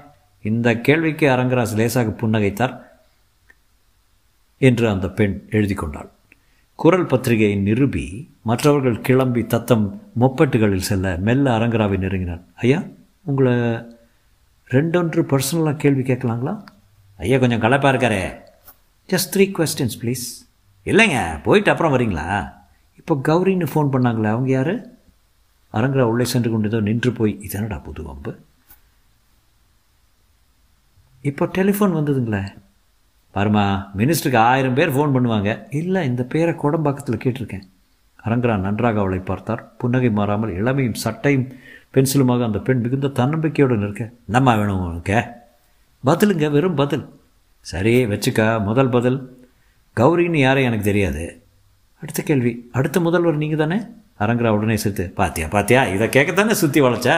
இந்த 0.43 0.81
கேள்விக்கு 0.87 1.29
அரங்கராஜ் 1.29 1.75
லேசாக 1.75 2.15
புன்னகைத்தார் 2.21 2.75
என்று 4.59 4.89
அந்த 4.89 5.09
பெண் 5.09 5.37
எழுதி 5.51 5.75
கொண்டாள். 5.75 6.09
குரல் 6.75 7.07
பத்திரிகையை 7.07 7.57
நிருபி 7.59 8.05
மற்றவர்கள் 8.43 9.01
கிளம்பி 9.01 9.47
தத்தம் 9.47 10.01
மொப்பட்டுகளில் 10.21 10.89
செல்ல 10.91 11.17
மெல்ல 11.17 11.59
அரங்கராவை 11.59 11.99
நெருங்கினார் 12.05 12.43
ஐயா 12.55 12.83
உங்களை 13.23 13.53
ரெண்டொன்று 14.71 15.23
பர்சனலாக 15.33 15.77
கேள்வி 15.77 16.03
கேட்கலாங்களா? 16.03 16.55
ஐயா 17.17 17.39
கொஞ்சம் 17.39 17.63
கலப்பாக 17.63 17.93
இருக்காரே. 17.95 18.25
ஜஸ்ட் 19.11 19.33
த்ரீ 19.35 19.47
கொஸ்டின்ஸ் 19.59 19.99
ப்ளீஸ் 20.03 20.27
இல்லைங்க 20.87 21.19
போயிட்டு 21.43 21.71
அப்புறம் 21.71 21.95
வரீங்களா? 21.95 22.27
இப்போ 23.01 23.15
கௌரின்னு 23.29 23.67
ஃபோன் 23.73 23.93
பண்ணாங்களே 23.95 24.29
அவங்க 24.35 24.51
யார்? 24.51 24.75
அரங்கரா 25.73 26.03
உள்ளே 26.03 26.25
சென்று 26.25 26.51
கொண்டதோ 26.51 26.81
நின்று 26.81 27.13
போய் 27.13 27.33
இதனடா 27.47 27.83
புது 27.83 28.03
வம்பு? 28.03 28.33
இப்போ 31.23 31.45
டெலிஃபோன் 31.47 31.97
வந்ததுங்களே. 31.99 32.43
பாருமா 33.35 33.63
மினிஸ்டருக்கு 33.99 34.37
ஆயிரம் 34.37 34.75
பேர் 34.75 34.93
ஃபோன் 34.97 35.15
பண்ணுவாங்க. 35.15 35.51
இல்லை 35.71 36.05
இந்த 36.07 36.25
பேரை 36.25 36.55
கோடம்பாக்கத்தில் 36.55 37.23
கேட்டிருக்கேன். 37.25 37.65
அரங்கரா 38.25 38.57
நன்றாக 38.57 39.01
அவளை 39.01 39.19
பார்த்தார். 39.19 39.63
புன்னகை 39.79 40.11
மாறாமல் 40.11 40.57
இளமையும் 40.59 41.01
சட்டையும் 41.05 41.47
பென்சிலுமாக 41.95 42.45
அந்த 42.45 42.59
பெண் 42.59 42.81
மிகுந்த 42.81 43.09
தன்னம்பிக்கையோடு 43.21 43.77
நிற்க 43.77 44.13
நம்ம 44.27 44.57
வேணும் 44.57 44.85
உனக்கு? 44.89 45.19
பதிலுங்க 46.05 46.51
வெறும் 46.51 46.75
பதில். 46.75 47.05
சரி 47.61 48.07
வச்சுக்கா 48.13 48.47
முதல் 48.69 48.89
பதில். 48.89 49.19
கௌரின்னு 49.97 50.37
யாரும் 50.37 50.65
எனக்கு 50.65 50.85
தெரியாது. 50.85 51.25
அடுத்த 52.03 52.23
கேள்வி. 52.23 52.69
அடுத்த 52.73 53.01
முதல்வர் 53.01 53.43
நீங்கள் 53.43 53.59
தானே? 53.59 53.79
அரங்கரா 54.21 54.49
உடனே 54.49 54.77
சேர்த்து 54.77 55.13
பாத்தியா 55.17 55.47
பாத்தியா 55.49 55.85
இதை 55.85 56.07
கேட்கத்தானே 56.09 56.51
சுற்றி 56.51 56.81
வளைச்ச? 56.81 57.11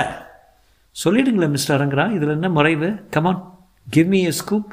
சொல்லிடுங்களேன் 0.97 1.55
மிஸ்டர் 1.57 1.77
அரங்கரா 1.77 2.05
இதில் 2.13 2.29
என்ன 2.29 2.49
மறைவு? 2.49 2.89
Come on 3.11 3.41
give 3.91 4.07
me 4.07 4.21
a 4.25 4.31
scoop 4.31 4.71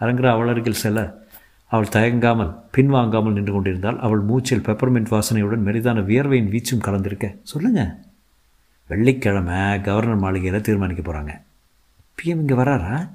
அரங்கரா 0.00 0.30
அவள் 0.30 0.48
அருகில் 0.48 0.82
செல்ல 0.84 1.22
அவள் 1.66 1.92
தயங்காமல் 1.92 2.50
பின்வாங்காமல் 2.76 3.36
நின்று 3.36 3.52
கொண்டிருந்தால் 3.52 4.00
அவள் 4.00 4.20
மூச்சில் 4.20 4.66
பெப்பர்மெண்ட் 4.66 5.12
வாசனையுடன் 5.14 5.64
மெரிதான 5.68 6.04
வியர்வையின் 6.04 6.50
வீச்சும் 6.50 6.84
கலந்திருக்க 6.84 7.36
சொல்லுங்க. 7.42 7.82
வெள்ளிக்கிழமை 8.90 9.80
கவர்னர் 9.80 10.16
மாளிகையில் 10.16 10.60
தீர்மானிக்க 10.60 11.02
போகிறாங்க 11.02 11.32
பிஎம் 12.18 12.42
இங்கே 12.42 12.54
வராரா? 12.54 13.08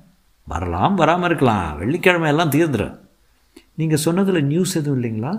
வரலாம் 0.47 0.95
வராமல் 0.95 1.29
இருக்கலாம். 1.29 1.77
வெள்ளிக்கிழமை 1.77 2.29
எல்லாம் 2.29 2.49
தீர்ந்துடும் 2.49 2.97
நீங்கள் 3.79 4.03
சொன்னதில் 4.05 4.47
நியூஸ் 4.51 4.77
எதுவும் 4.79 4.97
இல்லைங்களா? 4.99 5.33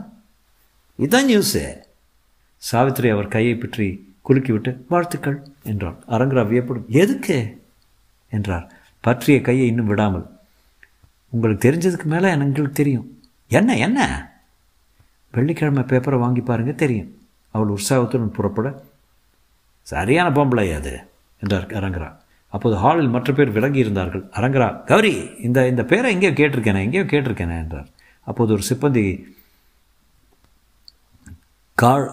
இதுதான் 0.99 1.29
நியூஸு 1.29 1.63
சாவித்திரி 2.63 3.09
அவர் 3.09 3.29
கையை 3.29 3.55
பற்றி 3.55 3.87
குலுக்கிவிட்டு 4.29 4.71
வாழ்த்துக்கள் 4.89 5.39
என்றாள் 5.63 5.97
அரங்கரா 6.09 6.43
வியப்படும். 6.49 6.87
எதுக்கு? 7.03 7.37
என்றார். 8.33 8.67
பற்றிய 9.05 9.37
கையை 9.41 9.67
இன்னும் 9.67 9.87
விடாமல் 9.87 10.27
உங்களுக்கு 11.33 11.65
தெரிஞ்சதுக்கு 11.67 12.05
மேலே 12.05 12.29
எங்களுக்கு 12.31 12.79
தெரியும். 12.81 13.07
என்ன 13.51 13.77
என்ன? 13.77 14.01
வெள்ளிக்கிழமை 15.35 15.83
பேப்பரை 15.83 16.19
வாங்கி 16.19 16.41
பாருங்க 16.41 16.73
தெரியும். 16.73 17.11
அவள் 17.55 17.75
உற்சாகத்துடன் 17.77 18.37
புறப்பட 18.39 18.69
சரியான 19.87 20.29
பொம்பளை 20.37 20.67
அது 20.75 20.93
என்றார் 21.43 21.67
அரங்கரா. 21.79 22.11
அப்போது 22.53 22.77
ஹாலில் 22.77 23.15
மற்ற 23.15 23.31
பேர் 23.33 23.55
விலகி 23.57 23.79
இருந்தார்கள். 23.79 24.25
அரங்கரா 24.39 24.69
கௌரி 24.85 25.15
இந்த 25.47 25.69
இந்த 25.69 25.83
பேரை 25.85 26.09
எங்கேயோ 26.15 26.33
கேட்டிருக்கேனே 26.33 26.83
எங்கேயோ 26.87 27.05
கேட்டிருக்கேனே 27.13 27.57
என்றார். 27.65 27.89
அப்போது 28.31 28.55
ஒரு 28.57 28.65
சிப்பந்தி 28.71 29.05
கார் 31.83 32.05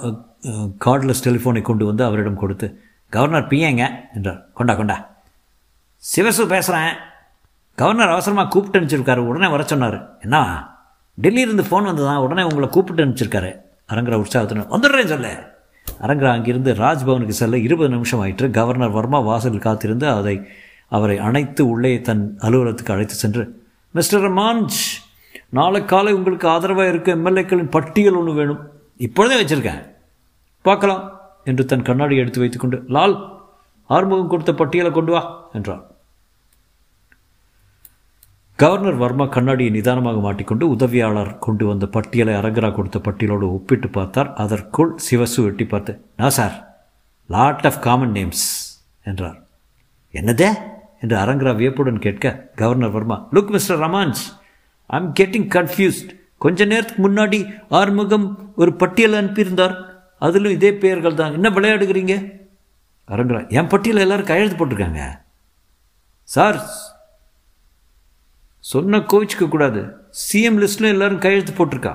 கார்ட்லெஸ் 0.85 1.25
டெலிஃபோனை 1.25 1.61
கொண்டு 1.69 1.83
வந்து 1.89 2.03
அவரிடம் 2.07 2.41
கொடுத்து 2.41 2.67
கவர்னர் 3.15 3.49
பிஏங்க 3.51 3.83
என்றார். 4.15 4.39
கொண்டா 4.57 4.73
கொண்டா. 4.79 4.97
சிவசு 6.03 6.43
பேசுகிறேன் 6.53 6.93
கவர்னர் 7.81 8.13
அவசரமாக 8.15 8.49
கூப்பிட்டு 8.53 8.79
அனுப்பிச்சிருக்காரு. 8.79 9.21
உடனே 9.29 9.47
வர 9.53 9.63
சொன்னார். 9.71 9.97
என்ன? 10.25 10.37
டெல்லியிலிருந்து 11.23 11.65
ஃபோன் 11.67 11.89
வந்து 11.89 12.03
தான் 12.09 12.23
உடனே 12.25 12.43
உங்களை 12.49 12.67
கூப்பிட்டு 12.75 13.05
அனுப்பிச்சிருக்காரு. 13.05 13.51
அரங்கரா 13.91 14.17
உற்சாகத்தினர் 14.23 14.73
வந்துடுறேன் 14.75 15.11
சொல்ல. 15.13 15.29
அரங்கரா 16.05 16.31
அங்கிருந்து 16.37 16.71
ராஜ்பவனுக்கு 16.83 17.35
செல்ல 17.41 17.57
இருபது 17.67 17.89
நிமிஷம் 17.95 18.21
ஆயிற்று. 18.23 18.47
கவர்னர் 18.57 18.97
வர்மா 18.97 19.19
வாசலில் 19.29 19.65
காத்திருந்து 19.67 20.07
அதை 20.19 20.35
அவரை 20.97 21.17
அணைத்து 21.27 21.61
உள்ளே 21.73 21.93
தன் 22.07 22.23
அலுவலகத்துக்கு 22.47 22.95
அழைத்து 22.95 23.15
சென்று 23.23 23.43
மிஸ்டர் 23.95 24.27
மான்ஜ் 24.39 24.79
நாளை 25.49 25.85
காலை 25.85 26.13
உங்களுக்கு 26.13 26.47
ஆதரவாக 26.47 26.89
இருக்க 26.89 27.15
எம்எல்ஏக்களின் 27.15 27.69
பட்டியல் 27.69 28.13
ஒன்று 28.13 28.33
வேணும். 28.33 28.69
இப்பொழுதே 28.97 29.37
வச்சுருக்கேன். 29.41 29.81
பார்க்கலாம் 30.61 31.03
என்று 31.43 31.65
தன் 31.65 31.81
கண்ணாடி 31.81 32.15
எடுத்து 32.17 32.39
வைத்துக்கொண்டு 32.39 32.77
லால் 32.87 33.15
ஆறுமுகம் 33.89 34.27
கொடுத்த 34.27 34.53
பட்டியலை 34.53 34.91
கொண்டு 34.91 35.11
வா 35.11 35.49
என்றார் 35.53 35.83
கவர்னர் 38.55 38.95
வர்மா 38.95 39.25
கண்ணாடியை 39.25 39.71
நிதானமாக 39.71 40.19
மாட்டிக்கொண்டு 40.19 40.69
உதவியாளர் 40.69 41.39
கொண்டு 41.39 41.65
வந்த 41.65 41.85
பட்டியலை 41.85 42.33
அரங்கரா 42.33 42.75
கொடுத்த 42.75 42.99
பட்டியலோடு 42.99 43.47
ஒப்பிட்டு 43.49 43.89
பார்த்தார். 43.89 44.33
அதற்குள் 44.33 44.95
சிவசு 45.09 45.43
வெட்டி 45.43 45.65
பார்த்து 45.65 46.05
நான் 46.17 46.29
sir 46.29 46.55
lot 47.27 47.65
of 47.65 47.81
common 47.81 48.11
names 48.11 48.45
என்றார். 49.03 49.37
என்னதே? 50.11 50.49
என்று 51.01 51.17
அரங்கரா 51.17 51.55
வியப்புடன் 51.55 51.99
கேட்க 51.99 52.49
கவர்னர் 52.55 52.89
வர்மா 52.89 53.27
லுக் 53.31 53.49
மிஸ்டர் 53.49 53.79
ரமான்ஸ் 53.79 54.23
ஐ 54.95 54.99
எம் 54.99 55.13
கெட்டிங் 55.19 55.49
கன்ஃபியூஸ்ட் 55.55 56.11
கொஞ்ச 56.43 56.65
நேரத்துக்கு 56.65 57.01
முன்னாடி 57.09 57.39
ஆறுமுகம் 57.69 58.53
ஒரு 58.55 58.71
பட்டியல் 58.81 59.17
அனுப்பியிருந்தார். 59.19 59.75
அதிலும் 60.25 60.51
இதே 60.51 60.73
பெயர்கள் 60.83 61.19
தான். 61.19 61.33
என்ன 61.33 61.49
விளையாடுகிறீங்க? 61.49 62.13
அரங்கரா 63.07 63.49
என் 63.49 63.67
பட்டியலில் 63.67 64.05
எல்லாரும் 64.05 64.25
கையெழுத்து 64.25 64.59
போட்டிருக்காங்க. 64.59 65.01
சார் 66.23 66.59
சொன்ன 68.59 68.97
கோவிச்சுக்க 69.11 69.47
கூடாது. 69.47 69.81
சிஎம் 70.21 70.59
லிஸ்ட்டில் 70.61 70.93
எல்லாரும் 70.95 71.23
கையெழுத்து 71.25 71.53
போட்டிருக்கா. 71.57 71.93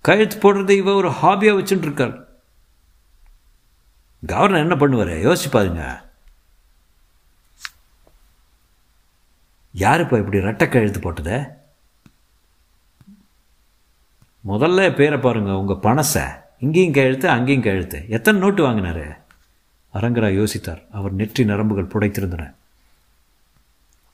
கையெழுத்து 0.00 0.38
போடுறதை 0.44 0.76
இவ 0.82 0.94
ஒரு 0.94 1.10
ஹாபியாக 1.22 1.58
வச்சுட்டு 1.58 1.86
இருக்கார் 1.88 2.14
கவர்னர் 4.26 4.64
என்ன 4.66 4.74
பண்ணுவார்? 4.74 5.12
யோசிப்பாருங்க. 5.26 5.84
யாருப்பா 9.82 10.18
இப்படி 10.18 10.38
ரெட்டை 10.38 10.68
கையெழுத்து 10.68 11.00
போட்டதே? 11.00 11.38
முதல்ல 14.48 14.94
பேரை 14.94 15.18
பாருங்கள் 15.18 15.54
உங்கள் 15.54 15.82
பணசை. 15.82 16.24
இங்கேயும் 16.58 16.92
கையெழுத்து 16.92 17.28
அங்கேயும் 17.28 17.62
கையெழுத்து 17.62 18.04
எத்தனை 18.08 18.40
நோட்டு 18.40 18.66
வாங்கினாரு? 18.66 19.06
அரங்கரா 19.94 20.28
யோசித்தார். 20.40 20.82
அவர் 20.90 21.12
நெற்றி 21.12 21.44
நரம்புகள் 21.44 21.92
புடைத்திருந்தன. 21.94 22.54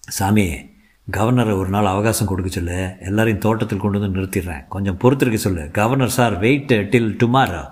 சாமி 0.01 0.69
கவர்னரை 1.17 1.59
ஒரு 1.59 1.69
நாள் 1.69 1.87
அவகாசம் 1.87 2.27
கொடுக்க 2.27 2.51
சொல்லு. 2.51 2.97
எல்லாரையும் 3.01 3.41
தோட்டத்தில் 3.41 3.79
கொண்டு 3.79 3.99
வந்து 3.99 4.21
நிறுத்திடுறேன். 4.21 4.69
கொஞ்சம் 4.69 4.97
பொறுத்திருக்க 4.97 5.41
சொல்லு. 5.41 5.71
Governor 5.71 6.09
sir 6.09 6.39
wait 6.39 6.73
till 6.73 7.17
tomorrow. 7.23 7.71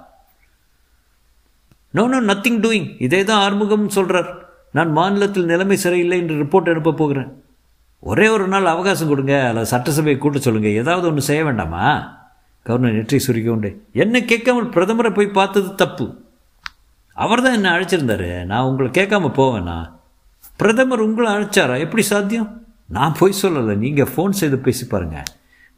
No 1.90 2.06
no 2.06 2.20
nothing 2.20 2.60
doing 2.64 2.88
இதே 2.98 3.24
தான் 3.24 3.40
ஆறுமுகம் 3.40 3.88
சொல்கிறார் 3.88 4.46
நான் 4.72 4.90
மாநிலத்தில் 4.92 5.44
நிலைமை 5.44 5.76
சரியில்லை 5.76 6.18
என்று 6.18 6.34
ரிப்போர்ட் 6.44 6.70
அனுப்ப 6.70 6.92
போகிறேன். 6.92 7.42
ஒரே 7.98 8.28
ஒரு 8.28 8.48
நாள் 8.48 8.66
அவகாசம் 8.66 9.08
கொடுங்க. 9.08 9.48
அல்லது 9.48 9.76
சட்டசபையை 9.76 10.18
கூட்ட 10.18 10.38
சொல்லுங்கள் 10.38 10.78
ஏதாவது 10.82 11.06
ஒன்று 11.06 11.20
செய்ய 11.20 11.44
வேண்டாமா? 11.44 12.16
கவர்னர் 12.66 12.96
நெற்றி 12.96 13.18
சுருக்கி 13.26 13.48
கொண்டு 13.50 13.70
என்ன 14.02 14.20
கேட்காமல் 14.30 14.72
பிரதமரை 14.74 15.10
போய் 15.18 15.36
பார்த்தது 15.38 15.70
தப்பு. 15.82 16.06
அவர் 17.16 17.42
தான் 17.44 17.56
என்ன 17.58 17.68
அழைச்சிருந்தாரு. 17.74 18.28
நான் 18.50 18.66
உங்களை 18.70 18.88
கேட்காம 18.98 19.30
போவேண்ணா 19.38 19.76
பிரதமர் 20.60 21.04
உங்களை 21.06 21.28
அழைச்சாரா? 21.34 21.74
எப்படி 21.84 22.02
சாத்தியம்? 22.12 22.48
நான் 22.96 23.16
போய் 23.20 23.40
சொல்லலை. 23.42 23.74
நீங்கள் 23.84 24.10
ஃபோன் 24.12 24.38
செய்து 24.40 24.58
பேசி 24.66 24.84
பாருங்கள் 24.92 25.28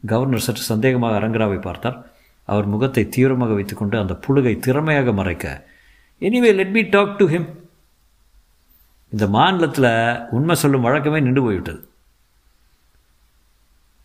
கவர்னர் 0.03 0.45
சற்று 0.45 0.63
சந்தேகமாக 0.71 1.17
அரங்கராவை 1.19 1.59
பார்த்தார். 1.67 1.97
அவர் 2.49 2.67
முகத்தை 2.73 3.03
தீவிரமாக 3.15 3.55
வைத்துக்கொண்டு 3.57 3.95
அந்த 4.03 4.13
புழுகை 4.25 4.53
திறமையாக 4.65 5.11
மறைக்க 5.19 5.45
anyway 6.21 6.51
let 6.59 6.73
me 6.75 6.81
talk 6.95 7.17
to 7.19 7.25
him 7.33 7.49
இந்த 9.13 9.25
மாநிலத்தில் 9.35 9.91
உண்மை 10.37 10.55
சொல்லும் 10.61 10.85
வழக்கமே 10.87 11.19
நின்று 11.25 11.41
போய்விட்டது. 11.45 11.81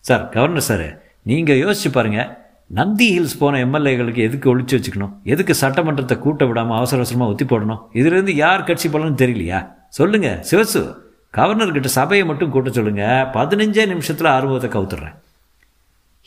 சார் 0.05 0.25
கவர்னர் 0.35 0.69
சார் 0.71 0.89
நீங்கள் 1.31 1.61
யோசிச்சு 1.63 1.91
பாருங்கள் 1.93 2.31
நந்தி 2.67 3.19
ஹில்ஸ் 3.19 3.39
போன 3.39 3.65
எம்எல்ஏகளுக்கு 3.67 4.23
எதுக்கு 4.29 4.59
ஒழிச்சு 4.59 4.75
வச்சுக்கணும்? 4.77 5.13
எதுக்கு 5.25 5.55
சட்டமன்றத்தை 5.55 6.19
கூட்ட 6.19 6.45
விடாமல் 6.47 6.77
அவசர 6.77 7.03
அவசரமாக 7.03 7.33
ஒத்தி 7.33 7.45
போடணும்? 7.45 7.83
இதுலேருந்து 7.93 8.31
யார் 8.31 8.65
கட்சி 8.65 8.89
போலன்னு 8.89 9.21
தெரியலையா? 9.23 9.69
சொல்லுங்க 9.89 10.45
சிவசு. 10.51 10.95
கவர்னர்கிட்ட 11.33 11.85
சபையை 11.85 12.27
மட்டும் 12.27 12.51
கூட்ட 12.51 12.71
சொல்லுங்க. 12.71 13.31
பதினஞ்சே 13.33 13.87
நிமிஷத்தில் 13.87 14.27
ஆர்வத்தை 14.27 14.71
கவுத்துடுறேன் 14.71 15.17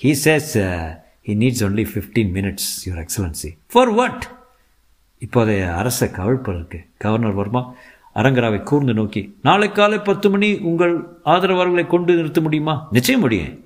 he 0.04 0.12
says 0.26 0.54
he 1.28 1.36
needs 1.44 1.64
only 1.68 1.86
fifteen 1.94 2.32
minutes 2.38 2.70
your 2.86 3.06
excellency 3.06 3.50
for 3.72 3.90
what 3.90 4.28
இப்போதைய 5.22 5.76
அரச 5.76 6.06
கவிழ்ப்பதற்கு 6.06 6.80
கவர்னர் 6.98 7.34
வர்மா 7.34 7.74
அரங்கராவை 8.16 8.64
கூர்ந்து 8.64 8.94
நோக்கி 8.94 9.36
நாளை 9.42 9.72
காலை 9.72 10.00
பத்து 10.00 10.30
மணி 10.30 10.58
உங்கள் 10.60 11.08
ஆதரவாளர்களை 11.26 11.88
கொண்டு 11.88 12.16
நிறுத்த 12.16 12.42
முடியுமா? 12.42 12.88
நிச்சயம் 12.92 13.22
முடியும். 13.22 13.66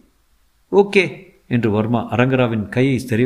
ஓகே 0.71 1.31
என்று 1.47 1.71
வர்மா 1.71 2.11
அரங்கராவின் 2.15 2.69
கையை 2.69 3.05
தெரி 3.05 3.25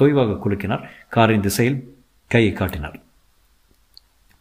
தொய்வாக 0.00 0.38
குலுக்கினார். 0.44 0.88
காரின் 1.08 1.40
திசையில் 1.40 1.94
கையை 2.26 2.52
காட்டினார். 2.52 3.00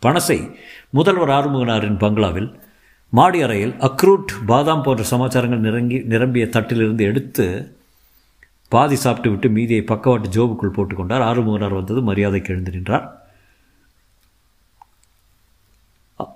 பணசை 0.01 0.55
முதல்வர் 0.89 1.29
ஆறுமுகனாரின் 1.29 1.97
பங்களாவில் 1.97 2.59
மாடி 3.09 3.41
அறையில் 3.41 3.73
அக்ரூட் 3.73 4.31
பாதாம் 4.45 4.83
போன்ற 4.83 5.03
சமாச்சாரங்கள் 5.03 5.57
நிரங்கி 5.57 5.99
நிரம்பிய 5.99 6.45
தட்டிலிருந்து 6.45 7.01
எடுத்து 7.01 7.77
பாதி 8.69 8.95
சாப்பிட்டு 8.95 9.29
விட்டு 9.29 9.49
மீதியை 9.49 9.81
பக்கவாட்டு 9.81 10.29
ஜோபுக்குள் 10.29 10.75
போட்டுக்கொண்டார். 10.75 11.25
ஆறுமுகனார் 11.29 11.73
வந்தது 11.73 12.01
மரியாதைக்கு 12.01 12.53
எழுந்து 12.53 12.71
நின்றார். 12.71 13.17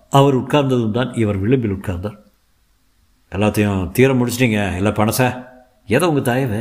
அவர் 0.10 0.36
உட்கார்ந்ததும் 0.36 0.92
தான் 0.92 1.14
இவர் 1.14 1.38
விளிம்பில் 1.38 1.72
உட்கார்ந்தார். 1.72 2.18
எல்லாத்தையும் 3.32 3.92
தீர 3.92 4.14
முடிச்சிட்டிங்க. 4.14 4.76
இல்லை 4.76 4.92
பணசை? 4.92 5.52
எதை 5.88 6.10
உங்கள் 6.10 6.24
தயவு. 6.24 6.60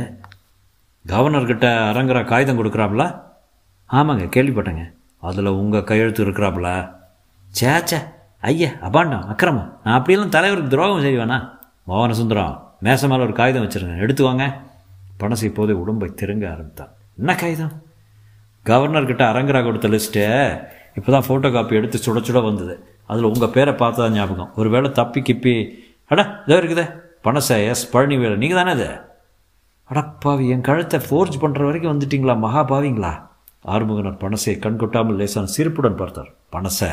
கவர்னர்கிட்ட 1.07 1.67
அரங்கரா 1.89 2.23
காகிதம் 2.23 2.59
கொடுக்குறாப்புல 2.59 3.21
ஆமாங்க 3.89 4.25
கேள்விப்பட்டேங்க. 4.35 4.93
அதில் 5.19 5.45
உங்கள் 5.45 5.83
கையெழுத்து 5.83 6.25
இருக்கிறாப்புல 6.25 6.69
சேச்சே 7.59 7.99
ஐயா 8.41 8.69
அபாண்டம் 8.81 9.25
அக்கிரமம். 9.25 9.79
நான் 9.83 9.97
அப்படியெல்லாம் 9.97 10.33
தலைவருக்கு 10.35 10.69
துரோகம் 10.69 11.03
செய்வேண்ணா 11.03 11.37
மோகன 11.87 12.11
சுந்தரம் 12.11 12.71
மேச 12.81 13.07
மேலே 13.07 13.23
ஒரு 13.23 13.33
காகிதம் 13.33 13.63
வச்சுருங்க. 13.63 13.97
எடுத்து 13.97 14.23
வாங்க. 14.23 14.45
பணசை 15.19 15.43
இப்போதே 15.43 15.71
உடம்பை 15.71 16.13
திருங்க 16.21 16.51
ஆரம்பித்தான். 16.51 16.91
என்ன 17.17 17.35
காகிதம்? 17.35 17.73
கவர்னர்கிட்ட 18.65 19.23
அரங்கரா 19.31 19.63
கொடுத்த 19.63 19.87
லிஸ்ட்டு 19.87 20.23
இப்போ 20.95 21.09
தான் 21.11 21.25
ஃபோட்டோ 21.27 21.51
காப்பி 21.51 21.75
எடுத்து 21.75 21.97
சுட 21.97 22.17
சுட 22.17 22.43
வந்தது. 22.43 22.87
அதில் 23.05 23.23
உங்கள் 23.23 23.49
பேரை 23.49 23.73
பார்த்தா 23.73 24.09
ஞாபகம். 24.09 24.51
ஒரு 24.55 24.69
வேளை 24.69 24.91
தப்பி 24.91 25.21
கிப்பி. 25.21 25.55
அடா 26.07 26.43
இதோ 26.47 26.57
இருக்குதே. 26.61 26.85
பணசை 27.23 27.67
எஸ் 27.67 27.91
பழனி 27.91 28.17
வேலை. 28.17 28.35
நீங்கள் 28.37 28.63
தானே 28.63 28.71
அது? 28.71 29.11
அடப்பாவி 29.89 30.49
என் 30.49 30.61
கழுத்தை 30.61 30.99
ஃபோர்ஜ் 30.99 31.35
பண்ணுற 31.41 31.63
வரைக்கும் 31.63 31.93
வந்துட்டீங்களா 31.93 32.35
மகாபாவிங்களா 32.45 33.31
ஆறுமுகனர் 33.65 34.21
பணசை 34.23 34.59
கண் 34.59 34.75
கொட்டாமல் 34.75 35.15
லேசான 35.15 35.45
சிரிப்புடன் 35.45 35.95
பார்த்தார். 35.95 36.35
பணசை 36.51 36.89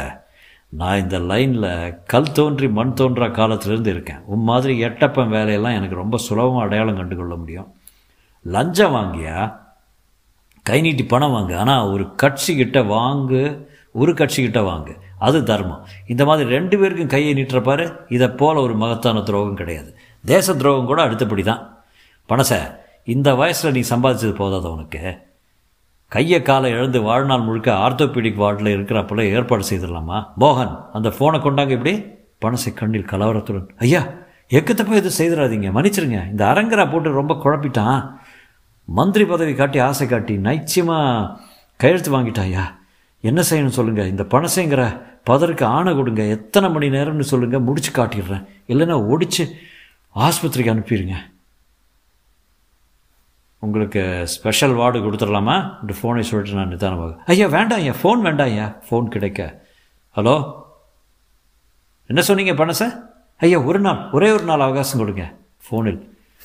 நான் 0.68 0.98
இந்த 0.98 1.18
லைனில் 1.18 1.96
கல் 2.04 2.32
தோன்றி 2.32 2.68
மண் 2.68 2.92
தோன்றா 2.92 3.26
காலத்திலேருந்து 3.26 3.86
இருக்கேன். 3.86 4.20
உன் 4.26 4.42
மாதிரி 4.42 4.82
எட்டப்பன் 4.82 5.28
வேலையெல்லாம் 5.28 5.74
எனக்கு 5.74 5.94
ரொம்ப 5.94 6.16
சுலபமாக 6.16 6.64
அடையாளம் 6.64 6.96
கண்டுகொள்ள 6.96 7.36
முடியும். 7.36 7.74
லஞ்சம் 8.42 8.94
வாங்கியா? 8.94 9.52
கை 10.62 10.80
நீட்டி 10.80 11.04
பணம் 11.04 11.34
வாங்கு. 11.34 11.56
ஆனால் 11.56 11.88
ஒரு 11.88 12.14
கட்சிக்கிட்ட 12.22 12.86
வாங்கு 12.86 13.68
ஒரு 13.92 14.12
கட்சிக்கிட்ட 14.12 14.60
வாங்கு. 14.70 14.94
அது 15.18 15.44
தர்மம். 15.44 15.86
இந்த 16.06 16.24
மாதிரி 16.24 16.48
ரெண்டு 16.48 16.78
பேருக்கும் 16.78 17.06
கையை 17.06 17.34
நீட்டுறப்பாரு 17.34 17.96
இதை 18.08 18.28
போல் 18.28 18.56
ஒரு 18.56 18.74
மகத்தான 18.74 19.20
துரோகம் 19.20 19.54
கிடையாது. 19.54 19.96
தேச 20.24 20.54
துரோகம் 20.54 20.86
கூட 20.86 21.02
அடுத்தபடி 21.02 21.42
தான் 21.42 21.69
பணச 22.30 22.78
இந்த 23.04 23.34
வயசில் 23.34 23.72
நீ 23.72 23.80
சம்பாதிச்சது 23.80 24.34
போதாத 24.40 24.66
உனக்கு? 24.72 25.18
கையை 26.06 26.42
காலை 26.42 26.70
இழந்து 26.70 27.02
வாழ்நாள் 27.02 27.40
முழுக்க 27.40 27.72
ஆர்த்தோபீடிக் 27.72 28.40
வார்டில் 28.42 28.74
இருக்கிறப்பல 28.76 29.24
ஏற்பாடு 29.36 29.64
செய்திடலாமா? 29.70 30.18
மோகன் 30.38 30.74
அந்த 30.92 31.08
ஃபோனை 31.08 31.38
கொண்டாங்க 31.46 31.70
இப்படி? 31.70 32.04
பணசை 32.44 32.74
கண்ணில் 32.74 33.10
கலவரத்துடன் 33.12 33.68
ஐயா 33.76 34.02
எக்கத்தப்போ 34.50 34.94
எதுவும் 35.00 35.18
செய்திடாதீங்க 35.18 35.70
மன்னிச்சிருங்க 35.76 36.30
இந்த 36.30 36.44
அரங்கரா 36.52 36.90
போட்டு 36.90 37.10
ரொம்ப 37.10 37.34
குழப்பிட்டான். 37.34 38.10
மந்திரி 38.84 39.24
பதவி 39.24 39.54
காட்டி 39.54 39.78
ஆசை 39.78 40.06
காட்டி 40.06 40.36
நைச்சியமாக 40.36 41.40
கையெழுத்து 41.76 42.10
வாங்கிட்டாயா 42.16 42.64
என்ன 43.20 43.40
செய்யணும் 43.50 43.76
சொல்லுங்கள் 43.78 44.08
இந்த 44.08 44.22
பணசைங்கிற 44.22 44.84
பதருக்கு 45.30 45.64
ஆணை 45.64 45.94
கொடுங்க 45.94 46.22
எத்தனை 46.26 46.70
மணி 46.70 46.88
நேரம்னு 46.88 47.20
சொல்லுங்கள் 47.20 47.60
முடிச்சு 47.60 47.92
காட்டிடுறேன். 47.92 48.46
இல்லைன்னா 48.68 48.96
ஒடிச்சு 49.12 49.44
ஆஸ்பத்திரிக்கு 50.14 50.74
அனுப்பிடுங்க. 50.74 51.16
உங்களுக்கு 53.62 54.26
ஸ்பெஷல் 54.26 54.72
வார்டு 54.72 54.98
கொடுத்துடலாமா? 54.98 55.72
இந்த 55.80 55.94
ஃபோனை 55.98 56.20
சொல்லிட்டு 56.20 56.56
நான் 56.56 56.68
நிதானமாக 56.68 57.16
ஐயா 57.26 57.46
வேண்டாம் 57.46 57.78
ஐயா 57.78 57.92
ஃபோன் 58.02 58.20
வேண்டாம் 58.20 58.46
ஐயா 58.46 58.80
ஃபோன் 58.90 59.08
கிடைக்க. 59.08 59.62
ஹலோ 60.16 60.58
என்ன 62.06 62.20
சொன்னீங்க 62.20 62.52
பணச 62.52 63.08
ஐயா 63.36 63.60
ஒரு 63.60 63.80
நாள் 63.80 64.10
ஒரே 64.10 64.32
ஒரு 64.32 64.44
நாள் 64.44 64.60
அவகாசம் 64.60 64.98
கொடுங்க 64.98 65.34
ஃபோனில் 65.66 66.00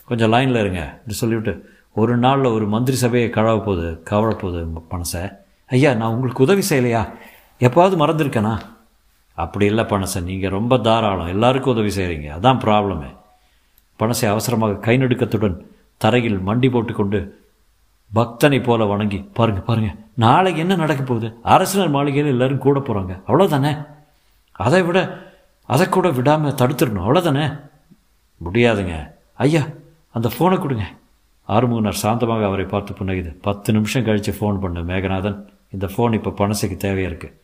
கொஞ்சம் 0.06 0.30
லைனில் 0.30 0.56
இருங்க 0.56 1.00
என்று 1.02 1.14
சொல்லிவிட்டு 1.14 1.74
ஒரு 1.92 2.18
நாளில் 2.18 2.46
ஒரு 2.46 2.66
மந்திரி 2.68 2.98
சபையை 2.98 3.30
கழவ 3.30 3.60
போகுது 3.60 4.02
கவழ 4.04 4.36
போகுது 4.36 4.82
பணசை 4.92 5.24
ஐயா 5.66 5.94
நான் 5.94 6.14
உங்களுக்கு 6.14 6.44
உதவி 6.44 6.64
செய்யலையா? 6.70 7.14
எப்போவது 7.60 7.96
மறந்துருக்கேனா? 8.06 8.60
அப்படி 9.34 9.66
இல்லை 9.66 9.84
பணசை 9.84 10.24
நீங்கள் 10.24 10.50
ரொம்ப 10.50 10.78
தாராளம் 10.78 11.28
எல்லாருக்கும் 11.28 11.74
உதவி 11.74 11.90
செய்கிறீங்க 11.90 12.28
அதான் 12.40 12.60
ப்ராப்ளமே 12.64 13.10
பணசை 14.00 14.28
அவசரமாக 14.30 14.76
கை 14.76 14.98
நடுக்கத்துடன் 14.98 15.58
தரையில் 15.98 16.40
மண்டி 16.48 16.68
போட்டுக்கொண்டு 16.72 17.20
பக்தனை 18.12 18.60
போல 18.64 18.86
வணங்கி 18.86 19.20
பாருங்க 19.38 19.62
பாருங்க 19.70 19.92
நாளைக்கு 20.24 20.60
என்ன 20.64 20.74
நடக்க 20.76 21.02
போகுது? 21.04 21.28
அரசினர் 21.54 21.96
மாளிகையில் 21.96 22.34
எல்லாரும் 22.34 22.66
கூட 22.66 22.80
போகிறாங்க 22.80 23.14
அவ்வளோதானே 23.28 23.72
அதை 24.66 24.82
விட 24.88 25.00
அதை 25.70 25.86
கூட 25.90 26.08
விடாமல் 26.10 26.58
தடுத்துடணும். 26.60 27.06
அவ்வளோதானே 27.06 27.46
முடியாதுங்க. 28.42 28.96
ஐயா 29.46 29.64
அந்த 30.16 30.28
ஃபோனை 30.34 30.58
கொடுங்க. 30.60 30.86
ஆறுமுகனார் 31.50 32.02
சாந்தமாக 32.04 32.46
அவரை 32.46 32.66
பார்த்து 32.66 32.94
புன்னகுது 33.00 33.32
பத்து 33.48 33.70
நிமிஷம் 33.74 34.06
கழித்து 34.08 34.32
ஃபோன் 34.40 34.62
பண்ணு 34.64 34.82
மேகநாதன். 34.92 35.38
இந்த 35.76 35.88
ஃபோன் 35.94 36.16
இப்போ 36.20 36.32
பணசைக்கு 36.42 36.78
தேவையாக 36.86 37.10
இருக்குது 37.12 37.36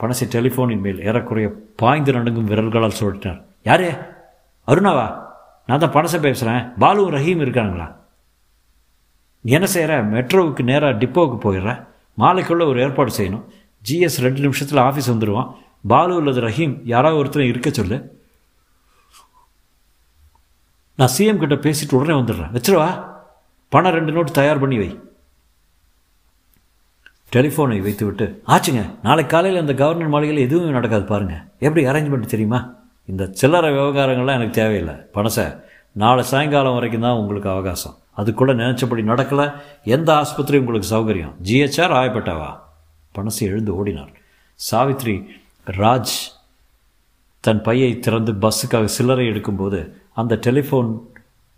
பணசை 0.00 0.26
டெலிஃபோனின் 0.34 0.84
மேல் 0.84 1.00
ஏறக்குறைய 1.08 1.48
பாய்ந்து 1.76 2.12
நடுங்கும் 2.16 2.50
விரல்களால் 2.50 2.98
சொல்லிட்டார் 3.00 3.40
யாரே? 3.68 3.90
அருணாவா? 4.68 5.06
நான் 5.70 5.82
தான் 5.82 5.96
பணசை 5.96 6.20
பேசுகிறேன் 6.26 6.62
பாலுவும் 6.82 7.14
ரஹீம் 7.14 7.42
இருக்காங்களா 7.46 7.88
என்ன 9.42 9.66
செய்கிற 9.66 10.02
மெட்ரோவுக்கு 10.04 10.62
நேராக 10.62 10.98
டிப்போவுக்கு 11.02 11.38
போயிடுறேன். 11.42 11.86
மாலைக்குள்ளே 12.18 12.66
ஒரு 12.70 12.80
ஏற்பாடு 12.80 13.12
செய்யணும். 13.16 13.44
ஜிஎஸ் 13.88 14.16
ரெண்டு 14.24 14.40
நிமிஷத்தில் 14.40 14.78
ஆஃபீஸ் 14.78 15.10
வந்துடுவான் 15.12 15.52
பாலு 15.86 16.16
அல்லது 16.16 16.40
ரஹீம் 16.40 16.80
யாராவது 16.84 17.20
ஒருத்தர் 17.22 17.50
இருக்க 17.50 17.70
சொல்லு. 17.70 17.98
நான் 20.96 21.14
சிஎம் 21.18 21.42
கிட்ட 21.42 21.54
பேசிட்டு 21.54 21.94
உடனே 21.98 22.18
வந்துடுறேன். 22.18 22.50
வச்சிருவா? 22.56 22.88
பணம் 23.68 23.92
ரெண்டு 23.92 24.12
நோட்டு 24.12 24.32
தயார் 24.32 24.58
பண்ணி 24.58 24.78
வை. 24.78 24.90
டெலிஃபோனை 27.36 27.80
வைத்து 27.86 28.04
விட்டு 28.06 28.42
ஆச்சுங்க 28.46 28.82
நாளைக்கு 29.02 29.32
காலையில் 29.36 29.60
அந்த 29.60 29.74
கவர்னர் 29.74 30.08
மாளிகையில் 30.08 30.46
எதுவும் 30.46 30.70
நடக்காது 30.70 31.04
பாருங்கள் 31.04 31.42
எப்படி 31.58 31.86
அரேஞ்ச்மெண்ட் 31.86 32.32
தெரியுமா? 32.34 32.60
இந்த 33.10 33.28
சில்லறை 33.32 33.70
விவகாரங்கள்லாம் 33.70 34.36
எனக்கு 34.38 34.50
தேவையில்லை. 34.50 34.94
பணசை 34.94 35.60
நாளை 35.92 36.24
சாயங்காலம் 36.24 36.72
வரைக்கும் 36.72 37.00
தான் 37.00 37.16
உங்களுக்கு 37.16 37.50
அவகாசம். 37.50 37.96
அதுக்குள்ளே 38.12 38.52
நினச்சபடி 38.52 39.02
நடக்கலை. 39.02 39.52
எந்த 39.84 40.14
ஆஸ்பத்திரி 40.14 40.58
உங்களுக்கு 40.58 40.96
சௌகரியம்? 40.96 41.34
ஜிஹெச்ஆர் 41.42 41.94
ஆயப்பட்டாவா 42.00 42.58
பணசை 43.14 43.40
எழுந்து 43.40 43.72
ஓடினார். 43.74 44.12
சாவித்ரி 44.70 45.26
ராஜ் 45.66 46.16
தன் 47.40 47.62
பையை 47.62 47.98
திறந்து 47.98 48.32
பஸ்ஸுக்காக 48.32 48.84
சில்லறை 48.84 49.28
எடுக்கும்போது 49.28 49.92
அந்த 50.12 50.36
டெலிஃபோன் 50.36 50.98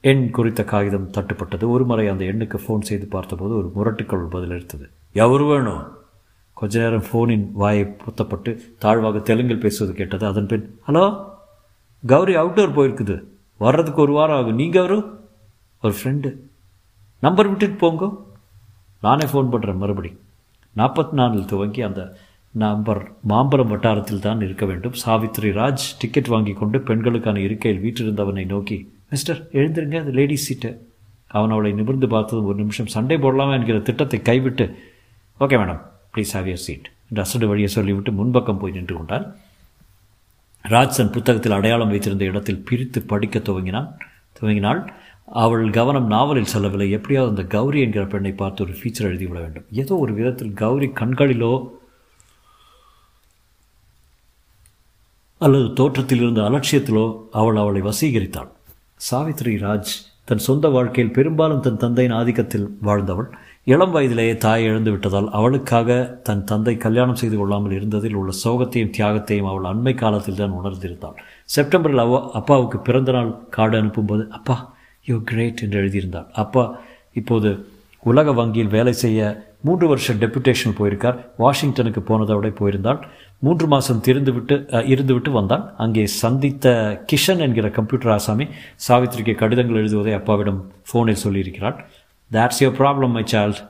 எண் 0.00 0.30
குறித்த 0.30 0.64
காகிதம் 0.64 1.10
தட்டுப்பட்டது. 1.10 1.68
ஒரு 1.68 1.84
முறை 1.84 2.08
அந்த 2.08 2.24
எண்ணுக்கு 2.24 2.58
ஃபோன் 2.66 2.80
செய்து 2.80 3.06
பார்த்தபோது 3.06 3.56
ஒரு 3.56 3.72
முரட்டுக்கள் 3.74 4.28
பதில் 4.30 4.50
எடுத்தது. 4.50 4.88
வேணும்? 5.12 5.96
கொஞ்ச 6.52 6.78
நேரம் 6.78 7.04
ஃபோனின் 7.12 7.48
வாயை 7.52 7.84
புத்தப்பட்டு 7.84 8.62
தாழ்வாக 8.78 9.18
தெலுங்கில் 9.18 9.58
பேசுவது 9.58 9.96
கேட்டது. 9.96 10.26
அதன் 10.26 10.46
பின் 10.46 10.80
ஹலோ? 10.88 11.30
கௌரி 12.10 12.34
அவுட்டோர் 12.40 12.76
போயிருக்குது. 12.76 13.16
வர்றதுக்கு 13.64 14.00
ஒரு 14.04 14.12
வாரம் 14.18 14.38
ஆகும். 14.40 14.58
நீங்கள் 14.60 14.84
வரும் 14.84 15.06
ஒரு 15.82 15.94
ஃப்ரெண்டு 15.98 16.30
நம்பர் 17.22 17.48
விட்டுட்டு 17.50 17.76
போங்க. 17.82 18.04
நானே 19.06 19.26
ஃபோன் 19.30 19.50
பண்ணுறேன் 19.52 19.80
மறுபடி. 19.82 20.10
நாற்பத்தி 20.76 21.14
நாலில் 21.20 21.48
துவங்கி 21.52 21.80
அந்த 21.88 22.02
நம்பர் 22.54 23.00
மாம்பரம் 23.30 23.70
வட்டாரத்தில் 23.72 24.24
தான் 24.26 24.40
இருக்க 24.46 24.64
வேண்டும். 24.70 24.96
சாவித்ரி 25.02 25.50
ராஜ் 25.58 25.84
டிக்கெட் 26.00 26.32
வாங்கி 26.34 26.52
கொண்டு 26.60 26.78
பெண்களுக்கான 26.88 27.40
இருக்கையில் 27.46 27.82
வீட்டிருந்தவனை 27.84 28.44
நோக்கி 28.54 28.78
மிஸ்டர் 29.12 29.40
எழுந்திருங்க. 29.58 29.96
அந்த 30.02 30.12
லேடிஸ் 30.18 30.46
சீட்டு 30.48 30.70
அவன் 31.36 31.54
அவளை 31.54 31.70
நிமிர்ந்து 31.78 32.08
பார்த்ததும் 32.14 32.48
ஒரு 32.50 32.58
நிமிஷம் 32.62 32.90
சண்டை 32.94 33.16
போடலாமா 33.24 33.54
என்கிற 33.58 33.78
திட்டத்தை 33.88 34.18
கைவிட்டு 34.28 34.64
okay 35.40 35.58
madam 35.62 35.80
please 36.14 36.32
have 36.36 36.48
your 36.52 36.64
seat 36.66 36.88
என்று 37.08 37.22
அசடு 37.24 37.46
வழியை 37.50 37.70
சொல்லிவிட்டு 37.76 38.12
முன்பக்கம் 38.18 38.60
போய் 38.62 38.76
நின்று 38.76 38.94
கொண்டான். 38.96 39.26
ராஜ்சன் 40.64 41.10
புத்தகத்தில் 41.10 41.52
அடையாளம் 41.52 41.88
வைத்திருந்த 41.88 42.24
இடத்தில் 42.24 42.64
பிரித்து 42.64 43.02
படிக்க 43.02 43.38
துவங்கினான். 43.38 43.88
துவங்கினாள் 44.40 44.88
அவள் 45.26 45.70
கவனம் 45.70 46.06
நாவலில் 46.06 46.50
செல்லவில்லை. 46.52 46.90
எப்படியாவது 46.90 47.36
அந்த 47.36 47.48
கௌரி 47.48 47.80
என்கிற 47.80 48.06
பெண்ணை 48.06 48.32
பார்த்து 48.32 48.64
ஒரு 48.64 48.72
ஃபீச்சர் 48.72 49.08
எழுதிவிட 49.10 49.40
வேண்டும். 49.40 49.64
ஏதோ 49.70 49.96
ஒரு 49.96 50.12
விதத்தில் 50.12 50.52
கௌரி 50.52 50.86
கண்களிலோ 50.86 51.68
அல்லது 55.38 55.72
தோற்றத்தில் 55.72 56.20
இருந்த 56.20 56.40
அலட்சியத்திலோ 56.42 57.24
அவள் 57.30 57.56
அவளை 57.56 57.82
வசீகரித்தாள். 57.82 58.50
சாவித்ரி 59.10 59.54
ராஜ் 59.66 59.92
தன் 60.24 60.38
சொந்த 60.38 60.68
வாழ்க்கையில் 60.68 61.12
பெரும்பாலும் 61.12 61.60
தன் 61.60 61.76
தந்தையின் 61.76 62.16
ஆதிக்கத்தில் 62.16 62.68
வாழ்ந்தவள். 62.80 63.30
இளம் 63.66 63.92
வயதிலேயே 63.94 64.32
தாய் 64.44 64.64
இழந்து 64.68 64.90
விட்டதால் 64.92 65.28
அவளுக்காக 65.38 65.96
தன் 66.26 66.42
தந்தை 66.44 66.72
கல்யாணம் 66.84 67.18
செய்து 67.20 67.36
கொள்ளாமல் 67.40 67.74
இருந்ததில் 67.76 68.16
உள்ள 68.20 68.32
சோகத்தையும் 68.44 68.94
தியாகத்தையும் 68.96 69.48
அவள் 69.50 69.68
அண்மை 69.70 69.92
காலத்தில் 70.00 70.40
தான் 70.40 70.56
உணர்ந்திருந்தாள். 70.60 71.18
செப்டம்பரில் 71.54 72.02
அவ 72.04 72.18
அப்பாவுக்கு 72.40 72.78
பிறந்த 72.88 73.12
நாள் 73.16 73.30
கார்டு 73.56 73.76
அனுப்பும்போது 73.80 74.24
அப்பா 74.38 74.56
யூ 75.10 75.18
கிரேட் 75.30 75.62
என்று 75.66 75.80
எழுதியிருந்தாள். 75.82 76.28
அப்பா 76.44 76.64
இப்போது 77.20 77.52
உலக 78.10 78.28
வங்கியில் 78.40 78.74
வேலை 78.76 78.94
செய்ய 79.04 79.30
மூன்று 79.66 79.86
வருஷம் 79.90 80.20
டெபுடேஷன் 80.22 80.76
போயிருக்கார். 80.78 81.18
வாஷிங்டனுக்கு 81.42 82.00
போனதோட 82.10 82.48
போயிருந்தாள். 82.60 83.00
மூன்று 83.46 83.66
மாதம் 83.72 84.04
திறந்துவிட்டு 84.06 84.56
இருந்துவிட்டு 84.92 85.30
வந்தான். 85.38 85.64
அங்கே 85.84 86.04
சந்தித்த 86.22 86.66
கிஷன் 87.10 87.44
என்கிற 87.46 87.68
கம்ப்யூட்டர் 87.78 88.14
ஆசாமி 88.18 88.46
சாவித்திரிக்கு 88.88 89.34
கடிதங்கள் 89.42 89.80
எழுதுவதை 89.82 90.14
அப்பாவிடம் 90.20 90.60
ஃபோனில் 90.90 91.24
சொல்லியிருக்கிறாள். 91.24 91.78
That's 92.34 92.60
your 92.62 92.78
problem 92.80 93.14
my 93.16 93.22
child 93.32 93.60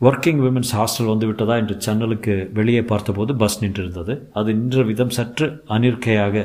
working 0.00 0.40
women's 0.44 0.72
hostel 0.76 1.10
வந்து 1.12 1.26
விட்டதா 1.26 1.54
என்று 1.56 1.74
சன்னலுக்கு 1.86 2.34
வெளியே 2.58 2.82
பார்த்தபோது 2.82 3.32
பஸ் 3.42 3.58
நின்றிருந்தது. 3.64 4.14
அது 4.38 4.50
நின்ற 4.54 4.82
விதம் 4.90 5.12
சற்று 5.16 5.46
அனிர்க்கையாக 5.74 6.44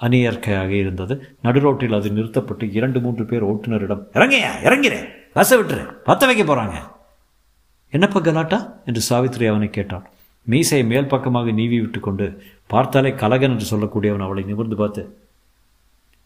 அணியற்கையாக 0.00 0.70
இருந்தது. 0.82 1.14
நடு 1.42 1.60
ரோட்டில் 1.60 1.96
அது 1.98 2.10
நிறுத்தப்பட்டு 2.10 2.72
இரண்டு 2.72 3.00
மூன்று 3.00 3.24
பேர் 3.24 3.48
ஓட்டுநரிடம் 3.50 4.04
இறங்கையா 4.18 4.52
இறங்கிறேன் 4.66 5.08
பஸ்ஸை 5.32 5.58
விட்டுரு. 5.58 5.82
பத்த 6.08 6.28
வைக்க 6.30 6.44
போகிறாங்க 6.44 6.76
என்னப்பா 7.92 8.20
கலாட்டா? 8.20 8.60
என்று 8.84 9.02
சாவித்ரி 9.08 9.46
அவனை 9.46 9.70
கேட்டான். 9.70 10.06
மீசையை 10.46 10.86
மேல் 10.92 11.12
பக்கமாக 11.14 11.50
நீவி 11.50 11.80
விட்டு 11.80 12.00
கொண்டு 12.00 12.26
பார்த்தாலே 12.66 13.10
கலகன் 13.24 13.52
என்று 13.54 13.70
சொல்லக்கூடியவன் 13.72 14.26
அவளை 14.26 14.44
நிமிர்ந்து 14.50 14.76
பார்த்து 14.76 15.02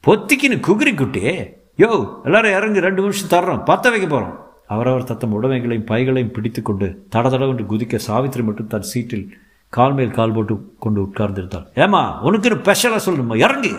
பொத்திக்கின்னு 0.05 0.59
குகிரி 0.69 0.95
குட்டியே. 1.01 1.35
யோ 1.79 1.91
எல்லாரும் 2.25 2.51
இறங்கி 2.51 2.81
ரெண்டு 2.81 3.01
நிமிஷம் 3.03 3.29
தர்றோம் 3.29 3.65
பற்ற 3.65 3.91
வைக்க 3.91 4.07
போகிறோம் 4.09 4.41
அவரவர் 4.67 5.05
தத்தம் 5.05 5.43
உடமைகளையும் 5.43 5.87
பைகளையும் 5.87 6.33
பிடித்துக்கொண்டு 6.33 7.07
தடதடவென்று 7.13 7.65
குதிக்க 7.71 7.97
சாவித்திரி 7.97 8.45
மட்டும் 8.45 8.67
தன் 8.67 8.83
சீட்டில் 8.83 9.39
கால் 9.69 9.93
மேல் 9.93 10.11
கால் 10.11 10.33
போட்டு 10.33 10.75
கொண்டு 10.79 11.03
உட்கார்ந்திருந்தாள். 11.03 11.67
ஏமா 11.75 12.01
உனக்குன்னு 12.23 12.61
ஸ்பெஷலாக 12.61 13.11
சொல்லணுமா? 13.11 13.37
இறங்கு. 13.37 13.79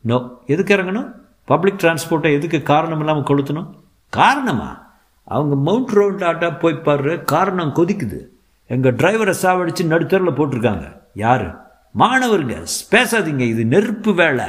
நோ 0.00 0.38
எதுக்கு 0.46 0.76
இறங்கணும்? 0.76 1.12
பப்ளிக் 1.44 1.80
டிரான்ஸ்போர்ட்டை 1.82 2.32
எதுக்கு 2.32 2.62
காரணம் 2.62 2.98
இல்லாமல் 2.98 3.22
கொளுத்தணும்? 3.22 3.70
காரணமா? 4.08 4.86
அவங்க 5.24 5.54
மவுண்ட் 5.56 5.88
ரோட் 5.88 6.22
ஆட்டா 6.22 6.58
போய் 6.58 6.74
பாரு 6.74 7.24
காரணம் 7.24 7.74
கொதிக்குது. 7.74 8.20
எங்கள் 8.66 8.94
டிரைவரை 8.94 9.34
சாவடிச்சு 9.42 9.84
நடுத்தரில் 9.84 10.38
போட்டிருக்காங்க. 10.38 11.00
யார்? 11.14 11.46
மாணவருங்க. 11.98 12.66
பேசாதீங்க 12.90 13.40
இது 13.40 13.64
நெருப்பு 13.64 14.14
வேலை. 14.14 14.44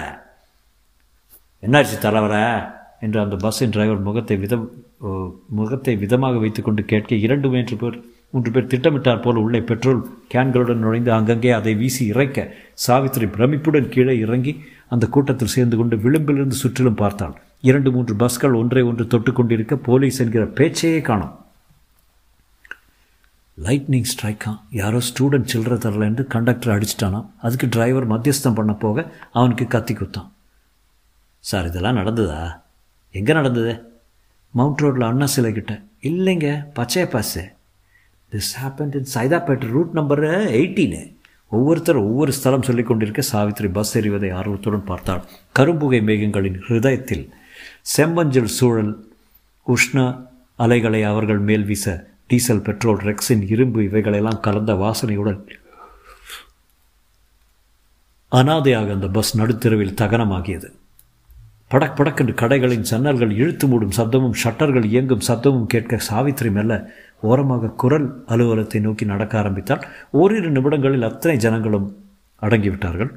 என்னாச்சு 1.61 1.97
தலைவரை? 1.97 2.75
என்று 3.05 3.19
அந்த 3.23 3.35
பஸ்ஸின் 3.43 3.73
டிரைவர் 3.75 4.05
முகத்தை 4.07 4.37
விதம் 4.43 4.67
முகத்தை 5.59 5.93
விதமாக 6.03 6.37
வைத்துக்கொண்டு 6.43 6.83
கேட்க 6.91 7.11
இரண்டு 7.25 7.47
மூன்று 7.53 7.75
பேர் 7.81 7.97
மூன்று 8.33 8.49
பேர் 8.51 8.71
திட்டமிட்டார் 8.71 9.21
போல 9.25 9.41
உள்ளே 9.45 9.59
பெட்ரோல் 9.69 10.01
கேன்களுடன் 10.33 10.81
நுழைந்து 10.83 11.11
அங்கங்கே 11.17 11.51
அதை 11.57 11.73
வீசி 11.81 12.03
இறைக்க 12.05 12.47
சாவித்திரி 12.85 13.27
பிரமிப்புடன் 13.35 13.91
கீழே 13.93 14.15
இறங்கி 14.25 14.53
அந்த 14.93 15.05
கூட்டத்தில் 15.15 15.53
சேர்ந்து 15.55 15.77
கொண்டு 15.77 15.95
விளிம்பிலிருந்து 16.05 16.57
சுற்றிலும் 16.63 16.99
பார்த்தாள். 17.01 17.35
இரண்டு 17.69 17.89
மூன்று 17.91 18.13
பஸ்கள் 18.23 18.57
ஒன்றை 18.61 18.83
ஒன்று 18.89 19.05
தொட்டுக்கொண்டிருக்க 19.13 19.75
போலீஸ் 19.87 20.19
என்கிற 20.23 20.43
பேச்சையே 20.59 21.01
காணும். 21.09 21.33
லைட்னிங் 23.57 24.09
ஸ்ட்ரைக்கா 24.11 24.51
யாரோ 24.79 24.99
ஸ்டூடெண்ட் 25.09 25.51
சில்லற 25.53 25.75
தரல 25.83 26.07
என்று 26.11 26.23
கண்டக்டர் 26.33 26.73
அடிச்சிட்டானா? 26.75 27.21
அதுக்கு 27.45 27.67
டிரைவர் 27.75 28.11
மத்தியஸ்தம் 28.13 28.57
பண்ண 28.59 28.73
போக 28.83 29.05
அவனுக்கு 29.39 29.67
கத்தி 29.75 29.93
குத்தான். 29.93 30.29
சார் 31.43 31.69
இதெல்லாம் 31.69 31.99
நடந்ததா? 32.01 32.41
எங்கே 33.11 33.33
நடந்தது? 33.33 33.73
மவுண்ட் 34.53 34.79
ரோட்டில் 34.79 35.01
அண்ணா 35.01 35.25
சிலை 35.25 35.51
கிட்ட. 35.53 35.73
இல்லைங்க 36.01 36.47
பச்சைய 36.75 37.05
Basu. 37.13 37.43
This 38.31 38.51
happen 38.61 38.95
in 38.99 39.09
Saidapet 39.13 39.65
route 39.75 39.93
number 39.93 40.23
eighteen 40.59 41.15
ஒவ்வொருத்தர் 41.49 41.95
ஒவ்வொரு 41.95 42.31
ஸ்தலம் 42.33 42.61
சொல்லிக் 42.61 42.87
கொண்டிருக்க 42.87 43.21
சாவித்திரி 43.21 43.67
பஸ் 43.67 43.97
எறிவதை 43.97 44.33
ஆர்வத்துடன் 44.33 44.83
பார்த்தாள். 44.83 45.21
கரும்புகை 45.59 45.99
மேகங்களின் 46.09 46.57
ஹிருதயத்தில் 46.67 47.25
செம்மஞ்சள் 47.97 48.49
சூழல் 48.57 48.93
உஷ்ண 49.67 50.25
அலைகளை 50.55 51.03
அவர்கள் 51.03 51.39
மேல் 51.39 51.63
வீச 51.63 52.07
டீசல் 52.27 52.61
பெட்ரோல் 52.61 53.01
ரெக்ஸின் 53.09 53.45
இரும்பு 53.53 53.83
இவைகளெல்லாம் 53.83 54.39
கலந்த 54.39 54.73
வாசனையுடன் 54.73 55.41
அனாதையாக 58.31 58.91
அந்த 58.91 59.07
பஸ் 59.07 59.37
நடுத்தெருவில் 59.39 59.97
தகனமாகியது. 60.01 60.69
படக் 61.71 61.95
படக்கென்று 61.97 62.33
கடைகளின் 62.33 62.85
ஜன்னல்கள் 62.89 63.31
இழுத்து 63.31 63.65
மூடும் 63.67 63.95
சத்தமும் 63.97 64.35
ஷட்டர்கள் 64.43 64.85
இயங்கும் 64.85 65.23
சத்தமும் 65.27 65.65
கேட்க 65.65 65.97
சாவித்திரி 65.97 66.49
மெல்ல 66.51 66.73
ஓரமாக 67.21 67.67
குரல் 67.67 68.23
அலுவலகத்தை 68.25 68.79
நோக்கி 68.81 69.05
நடக்க 69.05 69.37
ஆரம்பித்தால் 69.37 69.83
ஓரிரு 70.11 70.49
நிமிடங்களில் 70.49 71.01
அத்தனை 71.01 71.37
ஜனங்களும் 71.37 71.87
அடங்கிவிட்டார்கள். 72.41 73.11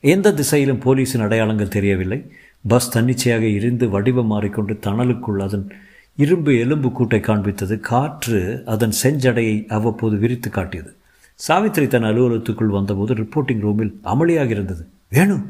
எந்த 0.00 0.32
திசையிலும் 0.32 0.82
போலீஸின் 0.84 1.24
அடையாளங்கள் 1.26 1.68
தெரியவில்லை. 1.68 2.20
பஸ் 2.64 2.92
தன்னிச்சையாக 2.92 3.44
இருந்து 3.58 3.88
வடிவம் 3.88 4.26
மாறிக்கொண்டு 4.26 4.74
தணலுக்குள் 4.86 5.42
அதன் 5.42 5.66
இரும்பு 6.14 6.52
எலும்பு 6.58 6.88
கூட்டை 6.88 7.20
காண்பித்தது. 7.20 7.80
காற்று 7.80 8.62
அதன் 8.66 8.96
செஞ்சடையை 9.02 9.66
அவ்வப்போது 9.66 10.16
விரித்து 10.16 10.50
காட்டியது. 10.50 10.90
சாவித்திரி 11.40 11.86
தன் 11.86 12.02
அலுவலகத்துக்குள் 12.02 12.76
வந்தபோது 12.78 13.14
ரிப்போர்ட்டிங் 13.14 13.62
ரூமில் 13.68 13.94
அமளியாக 14.04 14.50
இருந்தது. 14.50 14.82
வேணும் 15.08 15.44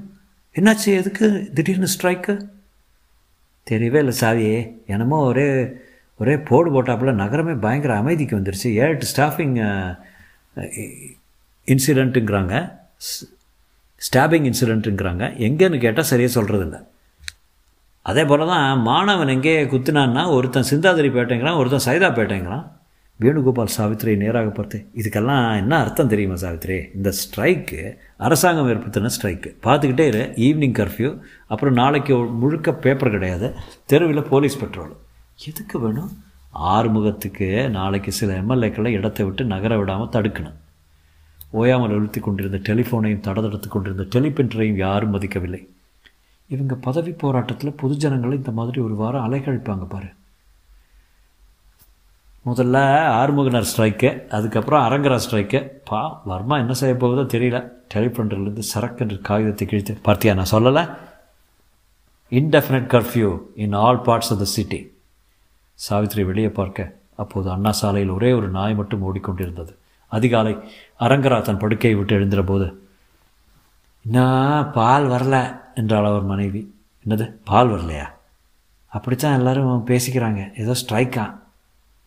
என்னாச்சு 0.57 0.91
எதுக்கு? 1.01 1.27
திடீர்னு 1.55 1.89
ஸ்ட்ரைக்கு 1.95 2.35
தெரியவே 3.67 3.99
இல்லை 4.05 4.15
சாவியே. 4.21 4.59
என்னமோ 4.87 5.19
ஒரே 5.31 5.47
ஒரே 6.21 6.35
போடு 6.49 6.69
போட்டாப்புல 6.75 7.13
நகரமே 7.13 7.53
பயங்கர 7.65 7.95
அமைதிக்கு 7.95 8.39
வந்துருச்சு. 8.39 8.69
ஏழு 8.85 9.09
ஸ்டாஃபிங் 9.13 9.57
இன்சிடெண்ட்டுங்கிறாங்க 11.69 12.55
ஸ்டாபிங் 14.01 14.47
இன்சிடெண்ட்டுங்கிறாங்க 14.51 15.25
எங்கேன்னு 15.47 15.79
கேட்டால் 15.79 16.11
சரியாக 16.13 16.37
சொல்கிறதில்ல 16.41 16.79
அதே 18.03 18.25
போல் 18.25 18.51
தான் 18.53 18.81
மாணவன் 18.81 19.29
எங்கே 19.29 19.55
குத்துனான்னா 19.65 20.23
ஒருத்தன் 20.31 20.69
சிந்தாதிரி 20.71 21.09
பேட்டைங்கிறான் 21.17 21.59
ஒருத்தன் 21.61 21.87
சைதா 21.87 22.09
பேட்டைங்கிறான் 22.19 22.65
வேணுகோபால் 23.23 23.75
சாவித்ரியை 23.77 24.17
நேராக 24.17 24.49
பார்த்து 24.49 24.79
இதுக்கெல்லாம் 25.01 25.45
என்ன 25.61 25.79
அர்த்தம் 25.83 26.11
தெரியுமா 26.13 26.35
சாவித்திரி? 26.35 26.77
இந்த 26.95 27.13
ஸ்ட்ரைக்கு 27.21 27.81
அரசாங்கம் 28.17 28.69
ஏற்படுத்தின 28.73 29.11
ஸ்ட்ரைக்கு 29.17 29.51
பார்த்துக்கிட்டே 29.67 30.07
இரு 30.11 30.23
ஈவினிங் 30.47 30.77
கர்ஃப்யூ 30.81 31.11
அப்புறம் 31.47 31.75
நாளைக்கு 31.75 32.17
முழுக்க 32.17 32.75
பேப்பர் 32.75 33.11
கிடையாது. 33.11 33.49
தெருவில் 33.85 34.23
போலீஸ் 34.23 34.59
பெட்ரோல் 34.59 34.93
எதுக்கு 35.49 35.79
வேணும்? 35.81 36.13
ஆறுமுகத்துக்கு 36.75 37.49
நாளைக்கு 37.71 38.13
சில 38.13 38.35
எம்எல்ஏக்களை 38.43 38.93
இடத்தை 38.99 39.25
விட்டு 39.27 39.45
நகர 39.45 39.79
விடாமல் 39.79 40.13
தடுக்கணும். 40.17 40.59
ஓயாமல் 41.51 41.95
அழுத்தி 41.97 42.21
கொண்டிருந்த 42.21 42.59
டெலிஃபோனையும் 42.69 43.25
தடதடுத்து 43.27 43.69
கொண்டிருந்த 43.69 44.07
டெலிபென்டரையும் 44.15 44.83
யாரும் 44.87 45.15
மதிக்கவில்லை. 45.15 45.63
இவங்க 46.49 46.75
பதவி 46.75 47.13
போராட்டத்தில் 47.13 47.79
பொதுஜனங்களை 47.83 48.33
இந்த 48.33 48.51
மாதிரி 48.51 48.81
ஒரு 48.81 48.95
வாரம் 48.95 49.27
அலைகழிப்பாங்க 49.27 49.87
பாரு. 49.89 50.09
முதல்ல 52.47 52.77
ஆறுமுகனர் 53.21 53.69
ஸ்ட்ரைக்கு 53.69 54.09
அதுக்கப்புறம் 54.37 54.83
அரங்கரா 54.87 55.17
ஸ்ட்ரைக்கு. 55.25 55.61
பா 55.89 56.01
வர்மா 56.25 56.57
என்ன 56.63 56.75
செய்ய 56.81 56.95
போகுதோ 56.97 57.23
தெரியல. 57.33 57.59
டெலிஃபோன்லேருந்து 57.95 58.63
சரக்கென்று 58.73 59.17
காகிதத்தை 59.29 59.65
கிழித்து 59.67 59.95
பார்த்தியா 60.07 60.33
நான் 60.39 60.53
சொல்லலை? 60.53 60.83
Indefinite 62.33 62.87
curfew 62.95 63.31
in 63.65 63.75
all 63.85 63.99
parts 64.07 64.31
of 64.35 64.41
the 64.43 64.47
city 64.57 64.81
Savitri 65.79 66.25
வெளியே 66.25 66.51
பார்க்க 66.59 66.95
அப்போது 67.23 67.49
அண்ணா 67.51 67.73
சாலையில் 67.81 68.15
ஒரே 68.17 68.31
ஒரு 68.33 68.49
நாய் 68.49 68.75
மட்டும் 68.75 69.05
ஓடிக்கொண்டிருந்தது. 69.09 69.73
அதிகாலை 70.13 70.53
அரங்கரா 71.07 71.39
தன் 71.43 71.63
படுக்கையை 71.63 71.97
விட்டு 71.99 72.17
எழுந்திர 72.19 72.43
போது 72.43 72.67
இன்னும் 74.05 74.71
பால் 74.77 75.07
வரல 75.15 75.37
என்றாள் 75.75 76.09
அவர் 76.11 76.31
மனைவி. 76.33 76.63
என்னது 77.07 77.27
பால் 77.45 77.73
வரலையா? 77.73 78.07
அப்படித்தான் 78.93 79.37
எல்லாரும் 79.39 79.89
பேசிக்கிறாங்க. 79.91 80.43
ஏதோ 80.63 80.75
ஸ்ட்ரைக்கான் 80.83 81.35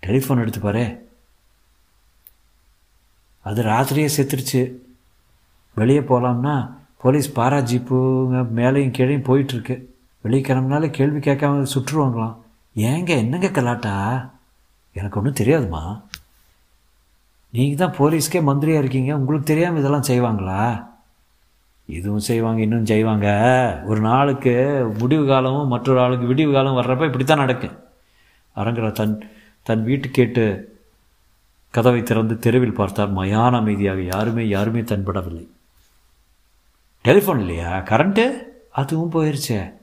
டெலிஃபோன் 0.06 0.40
எடுத்து 0.40 0.60
பாரு. 0.60 1.08
அது 3.42 3.64
ராத்திரியே 3.64 4.10
செத்துருச்சு. 4.18 4.62
வெளியே 5.76 6.00
போகலாம்னா 6.00 6.72
போலீஸ் 6.98 7.40
பாரா 7.40 7.60
ஜீப்புங்க 7.72 8.40
மேலேயும் 8.60 8.96
கீழேயும் 8.98 9.28
போயிட்டுருக்கு. 9.30 9.86
வெளியே 10.22 10.44
கிளம்புனாலே 10.44 10.90
கேள்வி 10.90 11.20
கேட்காம 11.20 11.66
சுற்றுருவாங்களாம். 11.74 12.36
ஏங்க 12.76 13.08
என்னங்க 13.08 13.48
கலாட்டா? 13.48 13.96
எனக்கு 14.92 15.20
ஒன்றும் 15.20 15.40
தெரியாதுமா. 15.42 16.02
நீங்கள் 17.50 17.78
தான் 17.78 17.98
போலீஸ்க்கே 17.98 18.42
மந்திரியாக 18.44 18.82
இருக்கீங்க. 18.84 19.18
உங்களுக்கு 19.18 19.48
தெரியாமல் 19.48 19.80
இதெல்லாம் 19.80 20.10
செய்வாங்களா? 20.10 20.88
இதுவும் 21.86 22.28
செய்வாங்க 22.30 22.62
இன்னும் 22.62 22.86
செய்வாங்க. 22.86 23.28
ஒரு 23.86 24.02
நாளுக்கு 24.02 24.54
முடிவு 24.98 25.28
காலமும் 25.28 25.68
மற்றொரு 25.68 26.00
ஆளுக்கு 26.00 26.26
விடிவு 26.26 26.54
காலம் 26.54 26.78
வர்றப்ப 26.78 27.06
இப்படி 27.06 27.24
தான் 27.24 27.44
நடக்கும். 27.46 27.78
அரங்கரா 28.56 28.92
தன் 28.92 29.16
தன் 29.62 29.84
வீட்டு 29.84 30.10
கேட்டு 30.10 30.44
கதவை 31.72 32.04
திறந்து 32.04 32.40
தெருவில் 32.40 32.74
பார்த்தார் 32.74 33.14
மயான 33.14 33.52
அமைதியாக. 33.52 34.02
யாருமே 34.02 34.48
யாருமே 34.48 34.82
தென்படவில்லை. 34.82 35.48
டெலிஃபோன் 37.04 37.40
இல்லையா? 37.40 37.78
கரண்ட்டு 37.78 38.34
அதுவும் 38.72 39.12
போயிடுச்சே 39.12 39.74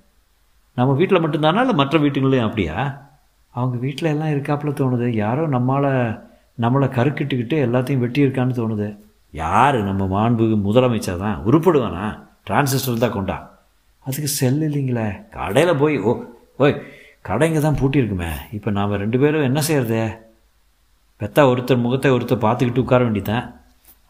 நம்ம 0.74 0.94
வீட்டில் 0.94 1.20
மட்டும்தானா? 1.20 1.60
இல்லை 1.60 1.74
மற்ற 1.74 1.98
வீட்டுங்களையும் 1.98 2.44
அப்படியா? 2.44 3.04
அவங்க 3.50 3.76
வீட்டில் 3.76 4.08
எல்லாம் 4.08 4.28
இருக்காப்புல 4.28 4.70
தோணுது. 4.72 5.08
யாரோ 5.08 5.48
நம்மளால் 5.48 6.20
நம்மளை 6.60 6.88
கருக்கிட்டுக்கிட்டு 6.88 7.56
எல்லாத்தையும் 7.66 8.02
வெட்டியிருக்கான்னு 8.04 8.56
தோணுது. 8.58 8.98
யார்? 9.32 9.82
நம்ம 9.82 10.06
மாண்புக்கு 10.06 10.56
முதலமைச்சர் 10.56 11.18
தான். 11.18 11.42
உருப்படுவானா? 11.46 12.22
டிரான்சிஸ்டர் 12.46 12.98
தான் 12.98 13.12
கொண்டா. 13.12 13.58
அதுக்கு 13.98 14.26
செல் 14.26 14.60
இல்லைங்களே. 14.60 15.28
கடையில் 15.30 15.76
போய் 15.76 15.98
ஓ 15.98 16.22
ஓய் 16.56 16.82
கடைங்க 17.28 17.60
தான் 17.60 17.78
பூட்டியிருக்குமே. 17.80 18.30
இப்போ 18.52 18.70
நாம் 18.70 19.00
ரெண்டு 19.02 19.18
பேரும் 19.18 19.42
என்ன 19.42 19.60
செய்யறது? 19.60 20.00
பெத்தா 21.20 21.42
ஒருத்தர் 21.52 21.84
முகத்தை 21.84 22.10
ஒருத்தர் 22.10 22.44
பார்த்துக்கிட்டு 22.44 22.84
உட்கார 22.84 23.04
வேண்டியதான் 23.04 23.46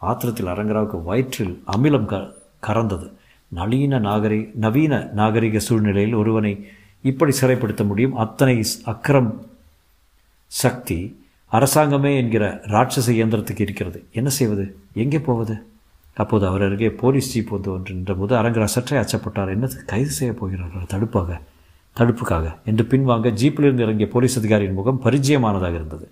ஆத்திரத்தில் 0.01 0.51
அரங்கராவுக்கு 0.53 1.03
வயிற்றில் 1.03 1.63
அமிலம் 1.75 2.05
க 2.05 2.15
கறந்தது. 2.67 3.07
நவீன 3.47 3.99
நாகரி 3.99 4.39
நவீன 4.53 5.09
நாகரிக 5.13 5.59
சூழ்நிலையில் 5.59 6.13
ஒருவனை 6.13 6.67
இப்படி 7.01 7.33
சிறைப்படுத்த 7.41 7.85
முடியும்? 7.85 8.15
அத்தனை 8.15 8.55
அக்கரம் 8.93 9.31
சக்தி 10.47 10.99
அரசாங்கமே 11.51 12.11
என்கிற 12.15 12.61
ராட்சச 12.73 13.07
இயந்திரத்துக்கு 13.11 13.59
இருக்கிறது. 13.59 13.99
என்ன 14.11 14.29
செய்வது? 14.29 14.65
எங்கே 14.93 15.19
போவது? 15.19 15.55
அப்போது 16.13 16.47
அவர் 16.47 16.65
அருகே 16.65 16.89
போலீஸ் 16.89 17.31
ஜீப் 17.33 17.49
வந்து 17.49 17.71
ஒன்று 17.71 17.93
நின்றபோது 17.93 18.35
அரங்கரா 18.35 18.67
சற்றே 18.75 18.97
அச்சப்பட்டார். 18.97 19.53
என்னது? 19.55 19.77
கைது 19.85 20.09
செய்ய 20.09 20.33
போகிறார்கள்? 20.33 20.91
தடுப்பாக. 20.93 21.39
தடுப்புக்காக. 21.97 22.55
என்று 22.65 22.83
பின்வாங்க 22.83 23.27
ஜீப்பிலிருந்து 23.41 23.79
இறங்கிய 23.79 24.07
போலீஸ் 24.07 24.37
அதிகாரியின் 24.37 24.73
முகம் 24.73 25.01
பரிச்சயமானதாக 25.03 25.73
இருந்தது. 25.73 26.11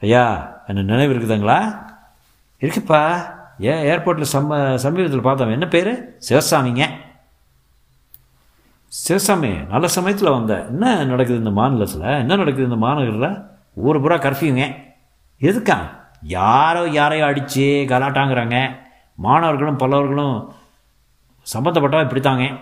ஐயா 0.00 0.56
என்ன 0.66 0.82
நினைவு 0.82 1.14
இருக்குதுங்களா? 1.14 1.86
இருக்குப்பா. 2.60 3.22
ஏன் 3.58 3.84
ஏர்போர்ட்டில் 3.84 4.24
சம்ம 4.32 4.74
சமீபத்தில் 4.74 5.20
பார்த்தோம் 5.20 5.50
என்ன 5.50 5.68
பேர்? 5.68 6.18
சிவசாமிங்க. 6.28 6.86
சிவசாமி 8.86 9.48
நல்ல 9.48 9.86
சமயத்தில் 9.86 10.30
வந்த. 10.30 10.64
என்ன 10.66 11.04
நடக்குது 11.04 11.38
இந்த 11.38 11.50
மாநிலத்தில்? 11.50 12.00
என்ன 12.00 12.36
நடக்குது 12.36 12.62
இந்த 12.62 12.76
மாநகரில்? 12.76 13.42
ஊர் 13.74 14.00
பூரா 14.00 14.16
கர்ஃப்யூங்க. 14.16 14.74
எதுக்கா? 15.40 15.78
யாரோ 16.22 16.88
யாரையோ 16.88 17.24
அடித்து 17.24 17.84
கலாட்டாங்கிறாங்க. 17.88 18.76
மாணவர்களும் 19.14 19.78
பல்லவர்களும் 19.78 20.48
சம்மந்தப்பட்டவன் 21.54 22.06
இப்படித்தாங்க. 22.08 22.58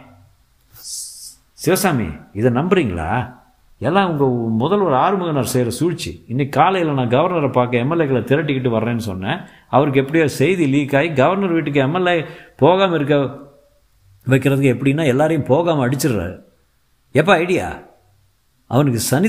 சிவசாமி 1.62 2.09
இதை 2.33 2.53
நம்புறீங்களா? 2.53 3.38
எல்லாம் 3.79 4.11
உங்கள் 4.11 4.29
முதல்வர் 4.29 4.92
ஆறுமுகனர் 4.92 5.53
செய்கிற 5.53 5.75
சூழ்ச்சி. 5.75 6.25
இன்னைக்கு 6.29 6.61
காலையில் 6.61 6.92
நான் 6.92 7.09
கவர்னரை 7.09 7.53
பார்க்க 7.53 7.79
எம்எல்ஏக்களை 7.79 8.23
திரட்டிக்கிட்டு 8.31 8.70
வர்றேன்னு 8.77 8.96
சொன்னேன். 8.96 9.40
அவருக்கு 9.68 10.01
எப்படியோ 10.01 10.29
செய்தி 10.29 10.66
லீக் 10.66 10.96
ஆகி 10.96 11.12
கவர்னர் 11.12 11.53
வீட்டுக்கு 11.53 11.81
எம்எல்ஏ 11.81 12.25
போகாமல் 12.57 12.94
இருக்க 12.94 13.16
வைக்கிறதுக்கு 14.27 14.73
எப்படின்னா 14.75 15.07
எல்லாரையும் 15.07 15.46
போகாமல் 15.46 15.88
அடிச்சிடுறாரு. 15.88 16.40
எப்போ 17.12 17.33
ஐடியா 17.35 17.79
அவனுக்கு 18.66 19.01
சனி 19.01 19.29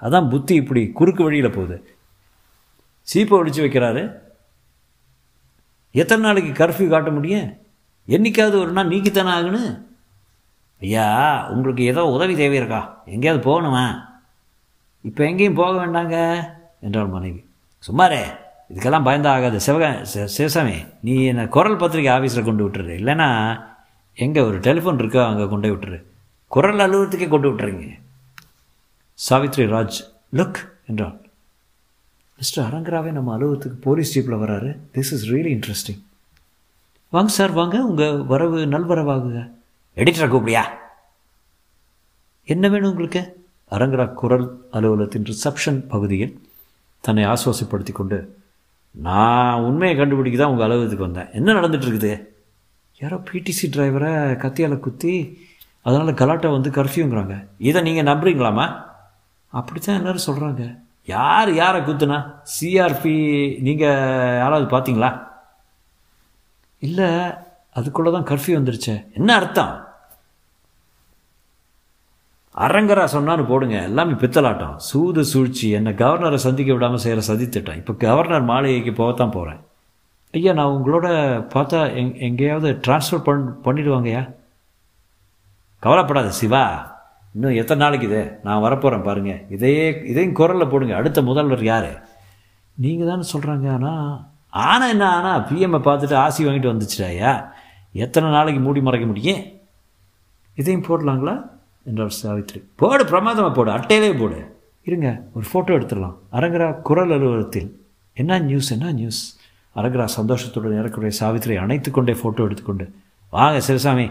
அதான் 0.00 0.30
புத்தி 0.30 0.54
இப்படி 0.54 0.90
குறுக்கு 0.90 1.22
வழியில் 1.22 1.50
போகுது. 1.50 1.96
சீப்பை 3.14 3.36
ஒழிச்சு 3.40 3.64
வைக்கிறாரு. 3.66 4.14
எத்தனை 5.90 6.24
நாளைக்கு 6.24 6.64
கர்ஃப்யூ 6.64 6.88
காட்ட 6.88 7.10
முடியும்? 7.10 7.58
என்னைக்காவது 8.08 8.56
ஒரு 8.58 8.72
நாள் 8.72 8.88
நீக்கித்தானே 8.88 9.32
ஆகணும்? 9.38 9.87
ஐயா 10.80 11.48
உங்களுக்கு 11.48 11.84
ஏதோ 11.84 12.04
உதவி 12.06 12.36
தேவை 12.36 12.56
இருக்கா 12.56 13.02
எங்கேயாவது 13.04 13.50
போகணுமா? 13.50 14.06
இப்போ 15.02 15.26
எங்கேயும் 15.26 15.54
போக 15.54 15.86
வேண்டாங்க 15.86 16.44
என்றாள் 16.80 17.06
மனைவி. 17.06 17.44
சும்மாரே 17.88 18.22
இதுக்கெல்லாம் 18.74 19.02
பயந்தா 19.02 19.28
ஆகாது 19.28 19.56
சிவகா 19.66 20.06
சி- 20.14 20.24
சிவசாமி 20.24 20.84
நீ 21.02 21.24
என்னை 21.24 21.48
குரல் 21.48 21.76
பத்திரிக்கை 21.76 22.18
ஆஃபீஸில் 22.18 22.44
கொண்டு 22.44 22.68
விட்டுரு. 22.68 22.96
இல்லைன்னா 22.96 23.60
எங்கே 24.14 24.40
ஒரு 24.40 24.58
டெலிஃபோன் 24.58 24.98
இருக்கோ 24.98 25.26
அங்கே 25.26 25.48
கொண்டு 25.48 25.76
விட்டுரு. 25.76 26.02
குரல் 26.48 26.78
அலுவலகத்துக்கே 26.78 27.28
கொண்டு 27.28 27.52
விட்டுறீங்க. 27.52 27.88
சாவித்ரி 29.14 29.66
ராஜ் 29.66 30.12
லுக் 30.32 30.54
என்றாள். 30.86 31.28
மிஸ்டர் 32.36 32.74
அரங்கராவே 32.74 33.12
நம்ம 33.12 33.32
அலுவலகத்துக்கு 33.32 33.78
போலீஸ் 33.78 34.18
ஜீப்பில் 34.18 34.34
வராரு. 34.34 34.76
திஸ் 34.92 34.98
இஸ் 34.98 35.30
ரியலி 35.30 35.60
இன்ட்ரெஸ்டிங் 35.60 36.02
வாங்க 37.10 37.30
சார் 37.32 37.50
வாங்க. 37.50 37.84
உங்கள் 37.84 38.22
வரவு 38.22 38.58
நல்வரவாகுங்க. 38.58 39.50
எடிட்டரை 40.00 40.28
கூப்பிடியா 40.32 40.62
என்ன 42.48 42.68
வேணும் 42.68 42.90
உங்களுக்கு? 42.92 43.22
அரங்கரா 43.72 44.04
குரல் 44.20 44.46
அலுவலகத்தின் 44.76 45.26
ரிசப்ஷன் 45.30 45.80
பகுதியில் 45.92 46.34
தன்னை 47.00 47.24
ஆசுவாசப்படுத்தி 47.24 47.92
கொண்டு 47.92 48.18
நான் 48.94 49.64
உண்மையை 49.68 49.96
கண்டுபிடிக்க 49.96 50.38
தான் 50.38 50.52
உங்கள் 50.52 50.66
அலுவலகத்துக்கு 50.66 51.08
வந்தேன். 51.08 51.30
என்ன 51.32 51.54
நடந்துட்டு 51.58 51.86
இருக்குது 51.86 52.12
யாரோ 53.00 53.16
பிடிசி 53.28 53.66
டிரைவரை 53.74 54.12
கத்தியால் 54.44 54.84
குத்தி 54.86 55.12
அதனால் 55.82 56.20
கலாட்டா 56.20 56.48
வந்து 56.50 56.70
கர்ஃப்யூங்கிறாங்க 56.70 57.34
இதை 57.58 57.82
நீங்கள் 57.82 58.08
நம்புறீங்களாமா 58.10 58.66
அப்படி 59.52 59.80
தான் 59.80 59.98
எல்லோரும் 60.00 60.26
சொல்கிறாங்க 60.28 60.62
யார் 61.06 61.50
யாரை 61.54 61.80
குத்துனா? 61.80 62.18
சிஆர்பி 62.54 63.14
நீங்கள் 63.66 64.38
யாராவது 64.42 64.66
பார்த்தீங்களா? 64.74 65.10
இல்லை 66.82 67.08
அதுக்குள்ளே 67.72 68.10
தான் 68.10 68.28
கர்ஃப்யூ 68.30 68.54
வந்துருச்சே. 68.58 68.96
என்ன 69.12 69.34
அர்த்தம்? 69.34 69.72
அரங்கரா 72.64 73.04
சொன்னான்னு 73.14 73.44
போடுங்க. 73.50 73.76
எல்லாமே 73.88 74.14
பித்தலாட்டம். 74.22 74.76
சூது 74.88 75.22
சூழ்ச்சி 75.32 75.66
என்னை 75.78 75.92
கவர்னரை 76.02 76.38
சந்திக்க 76.44 76.70
விடாமல் 76.76 77.02
செய்கிற 77.04 77.22
சதித்திட்டம். 77.30 77.78
இப்போ 77.80 77.92
கவர்னர் 78.04 78.50
மாளிகைக்கு 78.52 78.92
போகத்தான் 79.00 79.34
போகிறேன் 79.36 79.60
ஐயா 80.36 80.52
நான் 80.58 80.74
உங்களோட 80.76 81.08
பார்த்தா 81.54 81.78
எங் 82.00 82.14
எங்கேயாவது 82.26 82.70
டிரான்ஸ்ஃபர் 82.84 83.26
பண் 83.26 83.44
பண்ணிடுவாங்கய்யா? 83.66 84.22
கவலைப்படாத 85.82 86.30
சிவா. 86.40 86.64
இன்னும் 87.34 87.58
எத்தனை 87.60 87.80
நாளைக்கு 87.84 88.06
இது? 88.10 88.22
நான் 88.46 88.64
வரப்போகிறேன் 88.64 89.06
பாருங்கள் 89.08 89.40
இதையே 89.56 89.84
இதையும் 90.12 90.36
குரலில் 90.40 90.70
போடுங்க. 90.72 90.94
அடுத்த 91.00 91.22
முதல்வர் 91.28 91.64
யார்? 91.70 91.90
நீங்கள் 92.76 93.10
தானே 93.10 93.24
சொல்கிறாங்க 93.32 93.68
ஆனால் 93.76 94.10
ஆனால் 94.66 94.92
என்ன 94.94 95.06
ஆனால் 95.18 95.44
பிஎம்ஐ 95.48 95.80
பார்த்துட்டு 95.86 96.16
ஆசி 96.24 96.46
வாங்கிட்டு 96.46 96.72
வந்துச்சுடாயா 96.72 97.32
எத்தனை 98.04 98.28
நாளைக்கு 98.36 98.60
மூடி 98.66 98.80
மறைக்க 98.86 99.06
முடியும்? 99.10 99.42
இதையும் 100.60 100.86
போடலாங்களா? 100.88 101.36
என்றார் 101.88 102.14
சாவித்ரி 102.22 102.60
போடு 102.80 103.02
பிரமாதமாக 103.10 103.52
போடு 103.56 103.70
அட்டையிலே 103.76 104.10
போடு. 104.20 104.38
இருங்க 104.86 105.08
ஒரு 105.36 105.44
ஃபோட்டோ 105.50 105.72
எடுத்துடலாம். 105.78 106.16
அரங்கரா 106.38 106.68
குரல் 106.88 107.12
அலுவலகத்தில். 107.16 107.68
என்ன 108.16 108.38
நியூஸ் 108.48 108.70
என்ன 108.76 108.92
நியூஸ் 109.00 109.20
அரங்கரா 109.76 110.06
சந்தோஷத்துடன் 110.18 110.76
ஏறக்கூடிய 110.80 111.12
சாவித்திரி 111.20 111.56
அணைத்து 111.64 111.90
கொண்டே 111.90 112.14
ஃபோட்டோ 112.20 112.46
எடுத்துக்கொண்டு 112.48 112.86
வாங்க 113.32 113.58
சிவசாமி 113.68 114.06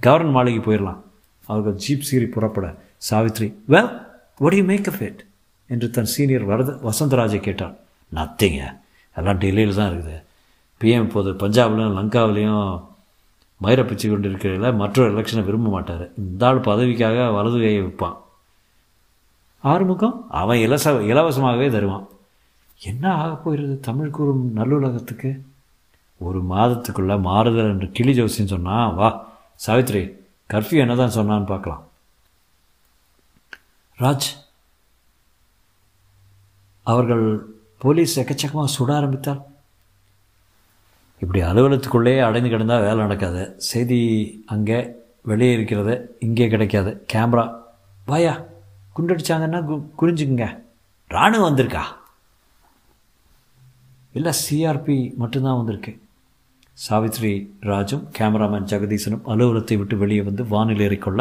கவர்ன் 0.00 0.34
மாளிகை 0.36 0.60
போயிடலாம். 0.62 1.00
அவர்கள் 1.48 1.78
ஜீப் 1.84 2.06
சீறி 2.08 2.26
புறப்பட 2.34 2.66
சாவித்ரி 3.08 3.48
வெல் 3.72 3.90
ஒடி 4.40 4.60
மேக் 4.70 4.88
அப் 4.92 5.02
இட் 5.08 5.20
என்று 5.70 5.86
தன் 5.96 6.10
சீனியர் 6.14 6.48
வரத 6.50 6.70
வசந்தராஜை 6.88 7.40
கேட்டான் 7.40 7.74
நத்திங்க 8.12 8.62
எல்லாம் 9.16 9.40
டெல்லியில் 9.42 9.78
தான் 9.78 9.90
இருக்குது 9.92 10.18
பிஎம் 10.80 11.06
இப்போது 11.06 11.30
பஞ்சாப்லையும் 11.42 11.96
லங்காவிலையும் 11.98 12.66
மயிரப்பிச்சு 13.62 14.06
கொண்டு 14.10 14.28
இருக்கிறதில்ல 14.28 14.74
மற்றொரு 14.74 15.08
எலெக்ஷனை 15.12 15.44
விரும்ப 15.44 15.70
மாட்டார். 15.70 16.04
இந்த 16.18 16.46
ஆள் 16.46 16.66
பதவிக்காக 16.68 17.32
வலது 17.32 17.58
கையை 17.58 17.82
விற்பான். 17.82 18.16
ஆறுமுகம்? 19.62 20.26
அவன் 20.28 20.58
இலச 20.58 20.92
இலவசமாகவே 21.12 21.70
தருவான். 21.70 22.08
என்ன 22.82 23.14
ஆக 23.14 23.34
போகிறது 23.34 23.80
தமிழ் 23.80 24.10
கூறும் 24.10 24.56
நல்லுலகத்துக்கு? 24.56 25.30
ஒரு 26.18 26.40
மாதத்துக்குள்ளே 26.50 27.20
மாறுதல் 27.20 27.72
என்று 27.72 27.90
கிளி 27.90 28.12
ஜோசின்னு 28.18 28.52
சொன்னா 28.54 28.76
வா 28.88 29.08
சாவித்ரி 29.66 30.02
கர்ஃப்யூ 30.52 30.78
என்ன 30.84 30.94
தான் 30.96 31.16
சொன்னான்னு 31.18 31.46
பார்க்கலாம். 31.46 31.82
ராஜ் 33.98 34.28
அவர்கள் 36.82 37.26
போலீஸ் 37.78 38.20
எக்கச்சக்கமாக 38.20 38.74
சுட 38.78 38.90
ஆரம்பித்தால் 38.94 39.42
இப்படி 41.22 41.40
அலுவலகத்துக்குள்ளே 41.48 42.14
அடைந்து 42.26 42.48
கிடந்தால் 42.52 42.84
வேலை 42.86 42.98
நடக்காது. 43.04 43.42
செய்தி 43.68 44.00
அங்கே 44.54 44.78
வெளியே 45.30 45.52
இருக்கிறது 45.52 45.94
இங்கே 46.26 46.48
கிடைக்காது. 46.54 46.90
கேமரா 47.12 47.44
வாயா 48.10 48.34
குண்டடிச்சாங்கன்னா 48.96 49.60
கு 49.68 49.76
குறிஞ்சுக்குங்க. 50.00 50.46
ராணுவம் 51.10 51.48
வந்திருக்கா? 51.48 51.84
இல்லை 54.18 54.32
சிஆர்பி 54.42 54.98
மட்டும்தான் 55.22 55.58
வந்திருக்கு. 55.60 55.92
சாவித்ரி 56.78 57.32
ராஜும் 57.70 58.04
கேமராமேன் 58.16 58.68
ஜெகதீசனும் 58.70 59.26
அலுவலகத்தை 59.32 59.76
விட்டு 59.80 59.96
வெளியே 60.02 60.22
வந்து 60.28 60.42
வானில் 60.52 60.84
ஏறிக்கொள்ள 60.86 61.20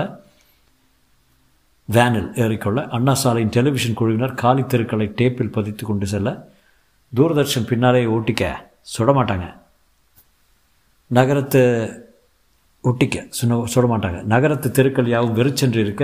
வேனில் 1.90 2.30
ஏறிக்கொள்ள 2.44 2.80
அண்ணா 2.98 3.14
சாலையின் 3.22 3.54
டெலிவிஷன் 3.58 3.98
குழுவினர் 4.00 4.40
காலி 4.42 4.64
தெருக்களை 4.72 5.08
டேப்பில் 5.20 5.56
பதித்து 5.58 5.84
கொண்டு 5.86 6.06
செல்ல 6.14 6.30
தூர்தர்ஷன் 7.14 7.68
பின்னாலே 7.70 8.02
ஓட்டிக்க 8.16 8.44
சுட 8.94 9.12
மாட்டாங்க. 9.18 9.48
நகரத்து 11.08 11.62
ஒட்டிக்க 12.84 13.26
சுன 13.30 13.65
சுட 13.76 13.86
மாட்டாங்க 13.88 14.24
நகரத்து 14.24 14.72
தெருக்கள் 14.72 15.08
யாவும் 15.08 15.34
வெறிச்சென்று 15.34 15.82
இருக்க 15.82 16.04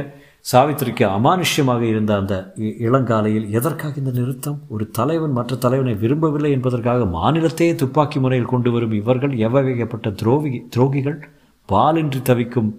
சாவித்திரிக்கு 0.51 1.05
அமானுஷ்யமாக 1.07 1.81
இருந்த 1.81 2.17
அந்த 2.17 2.53
இ- 2.57 2.75
இளங்காலையில் 2.79 3.49
எதற்காக 3.49 3.93
இந்த 3.97 4.11
நிறுத்தம்? 4.11 4.61
ஒரு 4.69 4.89
தலைவன் 4.89 5.31
மற்ற 5.31 5.55
தலைவனை 5.55 5.93
விரும்பவில்லை 5.93 6.51
என்பதற்காக 6.51 7.03
மாநிலத்தையே 7.05 7.75
துப்பாக்கி 7.75 8.19
முறையில் 8.19 8.45
கொண்டு 8.45 8.71
வரும் 8.71 8.91
இவர்கள் 8.91 9.31
எவ்வகைப்பட்ட 9.31 10.15
துரோகி 10.15 10.67
துரோகிகள்? 10.75 11.19
பாலின்றி 11.69 12.21
தவிக்கும் 12.21 12.71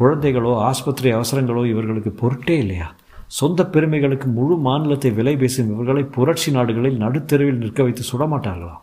குழந்தைகளோ 0.00 0.56
ஆஸ்பத்திரி 0.60 1.12
அவசரங்களோ 1.12 1.66
இவர்களுக்கு 1.66 2.10
பொருட்டே 2.10 2.58
இல்லையா? 2.58 2.94
சொந்த 3.26 3.64
பெருமைகளுக்கு 3.66 4.26
முழு 4.26 4.56
மாநிலத்தை 4.56 5.10
விலை 5.10 5.36
பேசும் 5.36 5.70
இவர்களை 5.70 6.02
புரட்சி 6.02 6.50
நாடுகளில் 6.50 7.00
நடுத்தெருவில் 7.00 7.58
நிற்க 7.58 7.82
வைத்து 7.82 8.02
சுடமாட்டார்களா? 8.12 8.76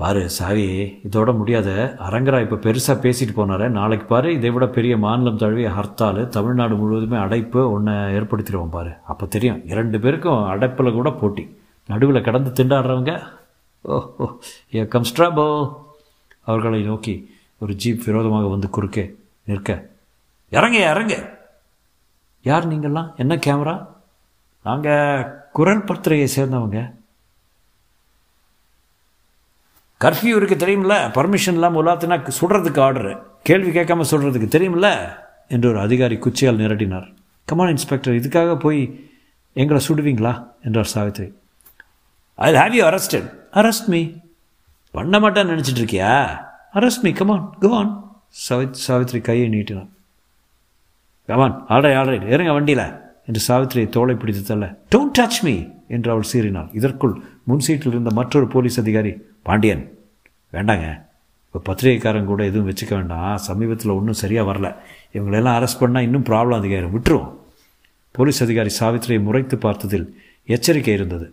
பாரு 0.00 0.22
சாவி 0.30 0.64
இதோட 1.10 1.36
முடியாத 1.36 1.96
அரங்கரா 1.98 2.40
இப்போ 2.40 2.56
பெருசாக 2.56 2.96
பேசிட்டு 3.04 3.34
போனாரே. 3.36 3.68
நாளைக்கு 3.68 4.06
பாரு 4.06 4.34
இதை 4.34 4.50
விட 4.50 4.66
பெரிய 4.66 4.96
மாநிலம் 4.96 5.36
தழுவிய 5.36 5.68
ஹர்த்தால் 5.68 6.28
தமிழ்நாடு 6.28 6.74
முழுவதுமே 6.76 7.16
அடைப்பு 7.16 7.70
ஒன்றை 7.70 7.94
ஏற்படுத்திடுவோம் 7.94 8.74
பாரு. 8.76 8.92
அப்போ 9.06 9.26
தெரியும் 9.26 9.66
இரண்டு 9.66 10.00
பேருக்கும் 10.00 10.44
அடைப்பில் 10.44 10.92
கூட 10.92 11.10
போட்டி. 11.10 11.44
நடுவில் 11.86 12.26
கடந்து 12.28 12.50
திண்டாடுறவங்க 12.58 13.22
ஓ 13.80 14.02
ஓ 14.18 14.26
ஏ 14.74 14.82
கம்ஸ்ட்ராபோ 14.82 15.74
அவர்களை 16.44 16.82
நோக்கி 16.82 17.14
ஒரு 17.58 17.74
ஜீப் 17.74 18.02
விரோதமாக 18.04 18.46
வந்து 18.46 18.70
குறுக்கே 18.70 19.04
நிற்க. 19.44 19.88
இறங்க 20.50 20.78
இறங்க. 20.90 21.14
யார் 22.42 22.68
நீங்கள்லாம்? 22.68 23.14
என்ன 23.16 23.34
கேமரா? 23.46 23.86
நாங்கள் 24.62 25.26
குரல் 25.52 25.84
பத்திரையை 25.84 26.28
சேர்ந்தவங்க. 26.36 26.80
கர்ஃப்யூ 30.04 30.32
இருக்குது 30.38 30.62
தெரியுமில்ல? 30.62 30.96
பர்மிஷன் 31.18 31.56
இல்லாமல் 31.58 31.84
உலாத்தினா 31.84 32.16
சுடுறதுக்கு 32.40 32.80
ஆர்டரு 32.86 33.12
கேள்வி 33.42 33.70
கேட்காம 33.80 34.04
சொல்கிறதுக்கு 34.10 34.48
தெரியுமில்ல? 34.56 34.88
என்று 35.48 35.68
ஒரு 35.68 35.78
அதிகாரி 35.78 36.16
குச்சியால் 36.16 36.60
நிரட்டினார் 36.62 37.06
கமான் 37.44 37.68
இன்ஸ்பெக்டர் 37.68 38.14
இதுக்காக 38.14 38.58
போய் 38.58 38.80
எங்களை 39.52 39.82
சுடுவீங்களா? 39.88 40.32
என்றார் 40.62 40.90
Savitri 40.94 41.32
I 42.34 42.54
have 42.54 42.70
you 42.70 42.84
arrested 42.84 43.28
arrest 43.52 43.86
me 43.86 44.00
பண்ண 44.90 45.20
மாட்டேன்னு 45.20 45.52
நினச்சிட்டு 45.52 45.82
இருக்கியா? 45.82 46.12
Arrest 46.74 47.02
me 47.02 47.12
come on 47.12 47.44
go 47.60 47.84
சவித் 48.48 48.80
Savitri 48.86 49.20
கையை 49.20 49.48
நீட்டினான் 49.48 49.90
கமான் 51.26 51.64
ஆல்ரை 51.68 51.94
ஆல்ரை 51.94 52.28
இறங்க 52.28 52.52
வண்டியில். 52.52 52.84
என்று 53.26 53.40
சாவித்திரியை 53.48 53.88
தோலை 53.88 54.14
பிடித்து 54.14 54.42
தள்ள. 54.42 54.64
டோன்ட் 54.94 55.16
டச் 55.18 55.40
மீ 55.42 55.54
என்று 55.88 56.10
அவள் 56.10 56.28
சீறினாள். 56.32 56.68
இதற்குள் 56.72 57.14
முன் 57.44 57.64
சீட்டில் 57.66 57.92
இருந்த 57.92 58.10
மற்றொரு 58.10 58.46
போலீஸ் 58.46 58.80
அதிகாரி 58.80 59.12
பாண்டியன் 59.46 59.84
வேண்டாங்க. 60.54 60.86
இப்போ 61.46 61.58
பத்திரிகைக்காரங்க 61.66 62.30
கூட 62.30 62.42
எதுவும் 62.50 62.68
வச்சுக்க 62.70 62.92
வேண்டாம். 62.98 63.34
சமீபத்தில் 63.48 63.96
ஒன்றும் 63.98 64.20
சரியாக 64.22 64.48
வரல. 64.50 64.68
இவங்களெல்லாம் 65.16 65.56
அரெஸ்ட் 65.58 65.82
பண்ணால் 65.82 66.06
இன்னும் 66.08 66.28
ப்ராப்ளம் 66.30 66.60
அதிகாரம். 66.62 66.94
விட்டுருவோம். 66.94 67.30
போலீஸ் 68.16 68.40
அதிகாரி 68.46 68.70
சாவித்திரியை 68.80 69.20
முறைத்து 69.26 69.56
பார்த்ததில் 69.56 70.06
எச்சரிக்கை 70.54 70.94
இருந்தது. 70.94 71.26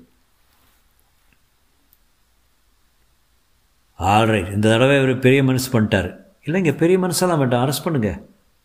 ஆல்ரைட் 4.14 4.52
இந்த 4.56 4.68
தடவை 4.74 4.96
இவர் 5.02 5.24
பெரிய 5.26 5.42
மனசு 5.50 5.68
பண்ணிட்டார். 5.74 6.10
இல்லைங்க 6.48 6.72
பெரிய 6.84 6.98
மனசெல்லாம் 7.06 7.42
வேண்டாம். 7.44 7.64
அரெஸ்ட் 7.66 7.86
பண்ணுங்க. 7.88 8.12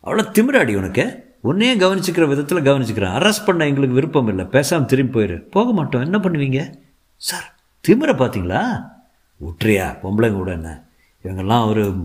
அவ்வளோ 0.05 0.23
திமிராடி 0.37 0.75
உனக்கு. 0.83 1.05
உன்னையே 1.49 1.75
கவனிச்சுக்கிற 1.77 2.25
விதத்தில் 2.29 2.67
கவனிச்சுக்கிறேன். 2.69 3.17
அரெஸ்ட் 3.19 3.47
பண்ண 3.47 3.67
எங்களுக்கு 3.71 3.99
விருப்பம் 3.99 4.31
இல்லை. 4.33 4.45
பேசாமல் 4.55 4.91
திரும்பி 4.93 5.13
போயிரு. 5.17 5.37
போக 5.57 5.73
மாட்டோம். 5.73 6.05
என்ன 6.07 6.19
பண்ணுவீங்க? 6.19 6.61
சார் 7.17 7.47
திமிரை 7.89 8.15
பார்த்தீங்களா? 8.23 8.63
விட்றியா 9.45 9.87
பொம்பளைங்க 10.03 10.33
கூட 10.33 10.53
என்ன? 10.53 10.85
இவங்கெல்லாம் 11.25 11.67
ஒரு 11.67 11.97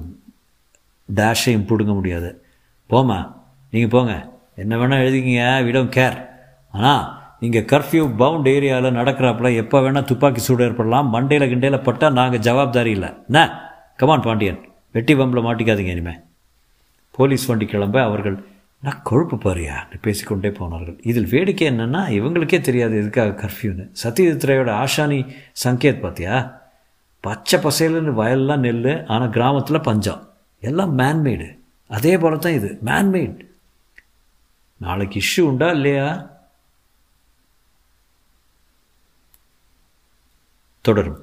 டேஷையும் 1.15 1.65
பிடுங்க 1.65 1.93
முடியாது. 1.93 2.45
போமா 2.89 3.33
நீங்கள் 3.69 3.89
போங்க. 3.89 4.31
என்ன 4.55 4.77
வேணால் 4.77 5.03
எழுதிக்கிங்க 5.03 5.63
விடம் 5.63 5.89
கேர் 5.89 6.27
ஆனால் 6.71 7.21
நீங்கள் 7.39 7.63
கர்ஃப்யூ 7.63 8.15
பவுண்ட் 8.15 8.47
ஏரியாவில் 8.47 8.97
நடக்கிறாப்புல 8.99 9.55
எப்போ 9.55 9.79
வேணால் 9.79 10.03
துப்பாக்கி 10.03 10.39
சூடு 10.39 10.63
ஏற்படலாம் 10.63 11.13
மண்டையில் 11.15 11.49
கிண்டையில் 11.51 11.83
பட்டால் 11.83 12.13
நாங்கள் 12.13 12.39
ஜவாப்தாரி 12.39 12.85
இல்லை. 12.85 13.09
என்ன? 13.27 13.61
Come on 13.95 14.21
Pandian. 14.21 14.59
வெட்டி 14.91 15.15
பம்பில் 15.15 15.45
மாட்டிக்காதீங்க 15.47 15.93
இனிமே. 15.95 16.15
போலீஸ் 17.11 17.45
வண்டி 17.45 17.65
கிளம்ப 17.65 18.03
அவர்கள் 18.03 18.45
நான் 18.79 19.01
கொழுப்பு 19.03 19.35
பாரியா? 19.35 19.75
பேசிக்கொண்டே 20.01 20.51
போனார்கள். 20.51 20.99
இதில் 21.03 21.29
வேடிக்கை 21.29 21.69
என்னென்னா 21.71 22.01
இவங்களுக்கே 22.09 22.61
தெரியாது 22.61 22.97
எதுக்காக 22.97 23.35
கர்ஃப்யூன்னு 23.43 23.85
சத்யஜித்ரையோட 24.03 24.71
ஆஷானி 24.83 25.19
சங்கேத் 25.51 26.03
பார்த்தியா 26.03 26.61
பச்சை 27.23 27.57
பசையிலன்னு 27.59 28.11
வயல்லாம் 28.19 28.63
நெல் 28.65 29.05
ஆனால் 29.05 29.33
கிராமத்தில் 29.35 29.85
பஞ்சம். 29.87 30.21
எல்லாம் 30.59 30.97
மேன்மேடு 30.99 31.47
அதே 31.87 32.17
போல 32.17 32.37
தான் 32.37 32.57
இது. 32.59 32.69
மேன்மேட் 32.85 33.39
நாளைக்கு 34.77 35.17
இஷ்யூ 35.19 35.41
உண்டா 35.41 35.69
இல்லையா? 35.71 36.07
தொடரும். 40.85 41.21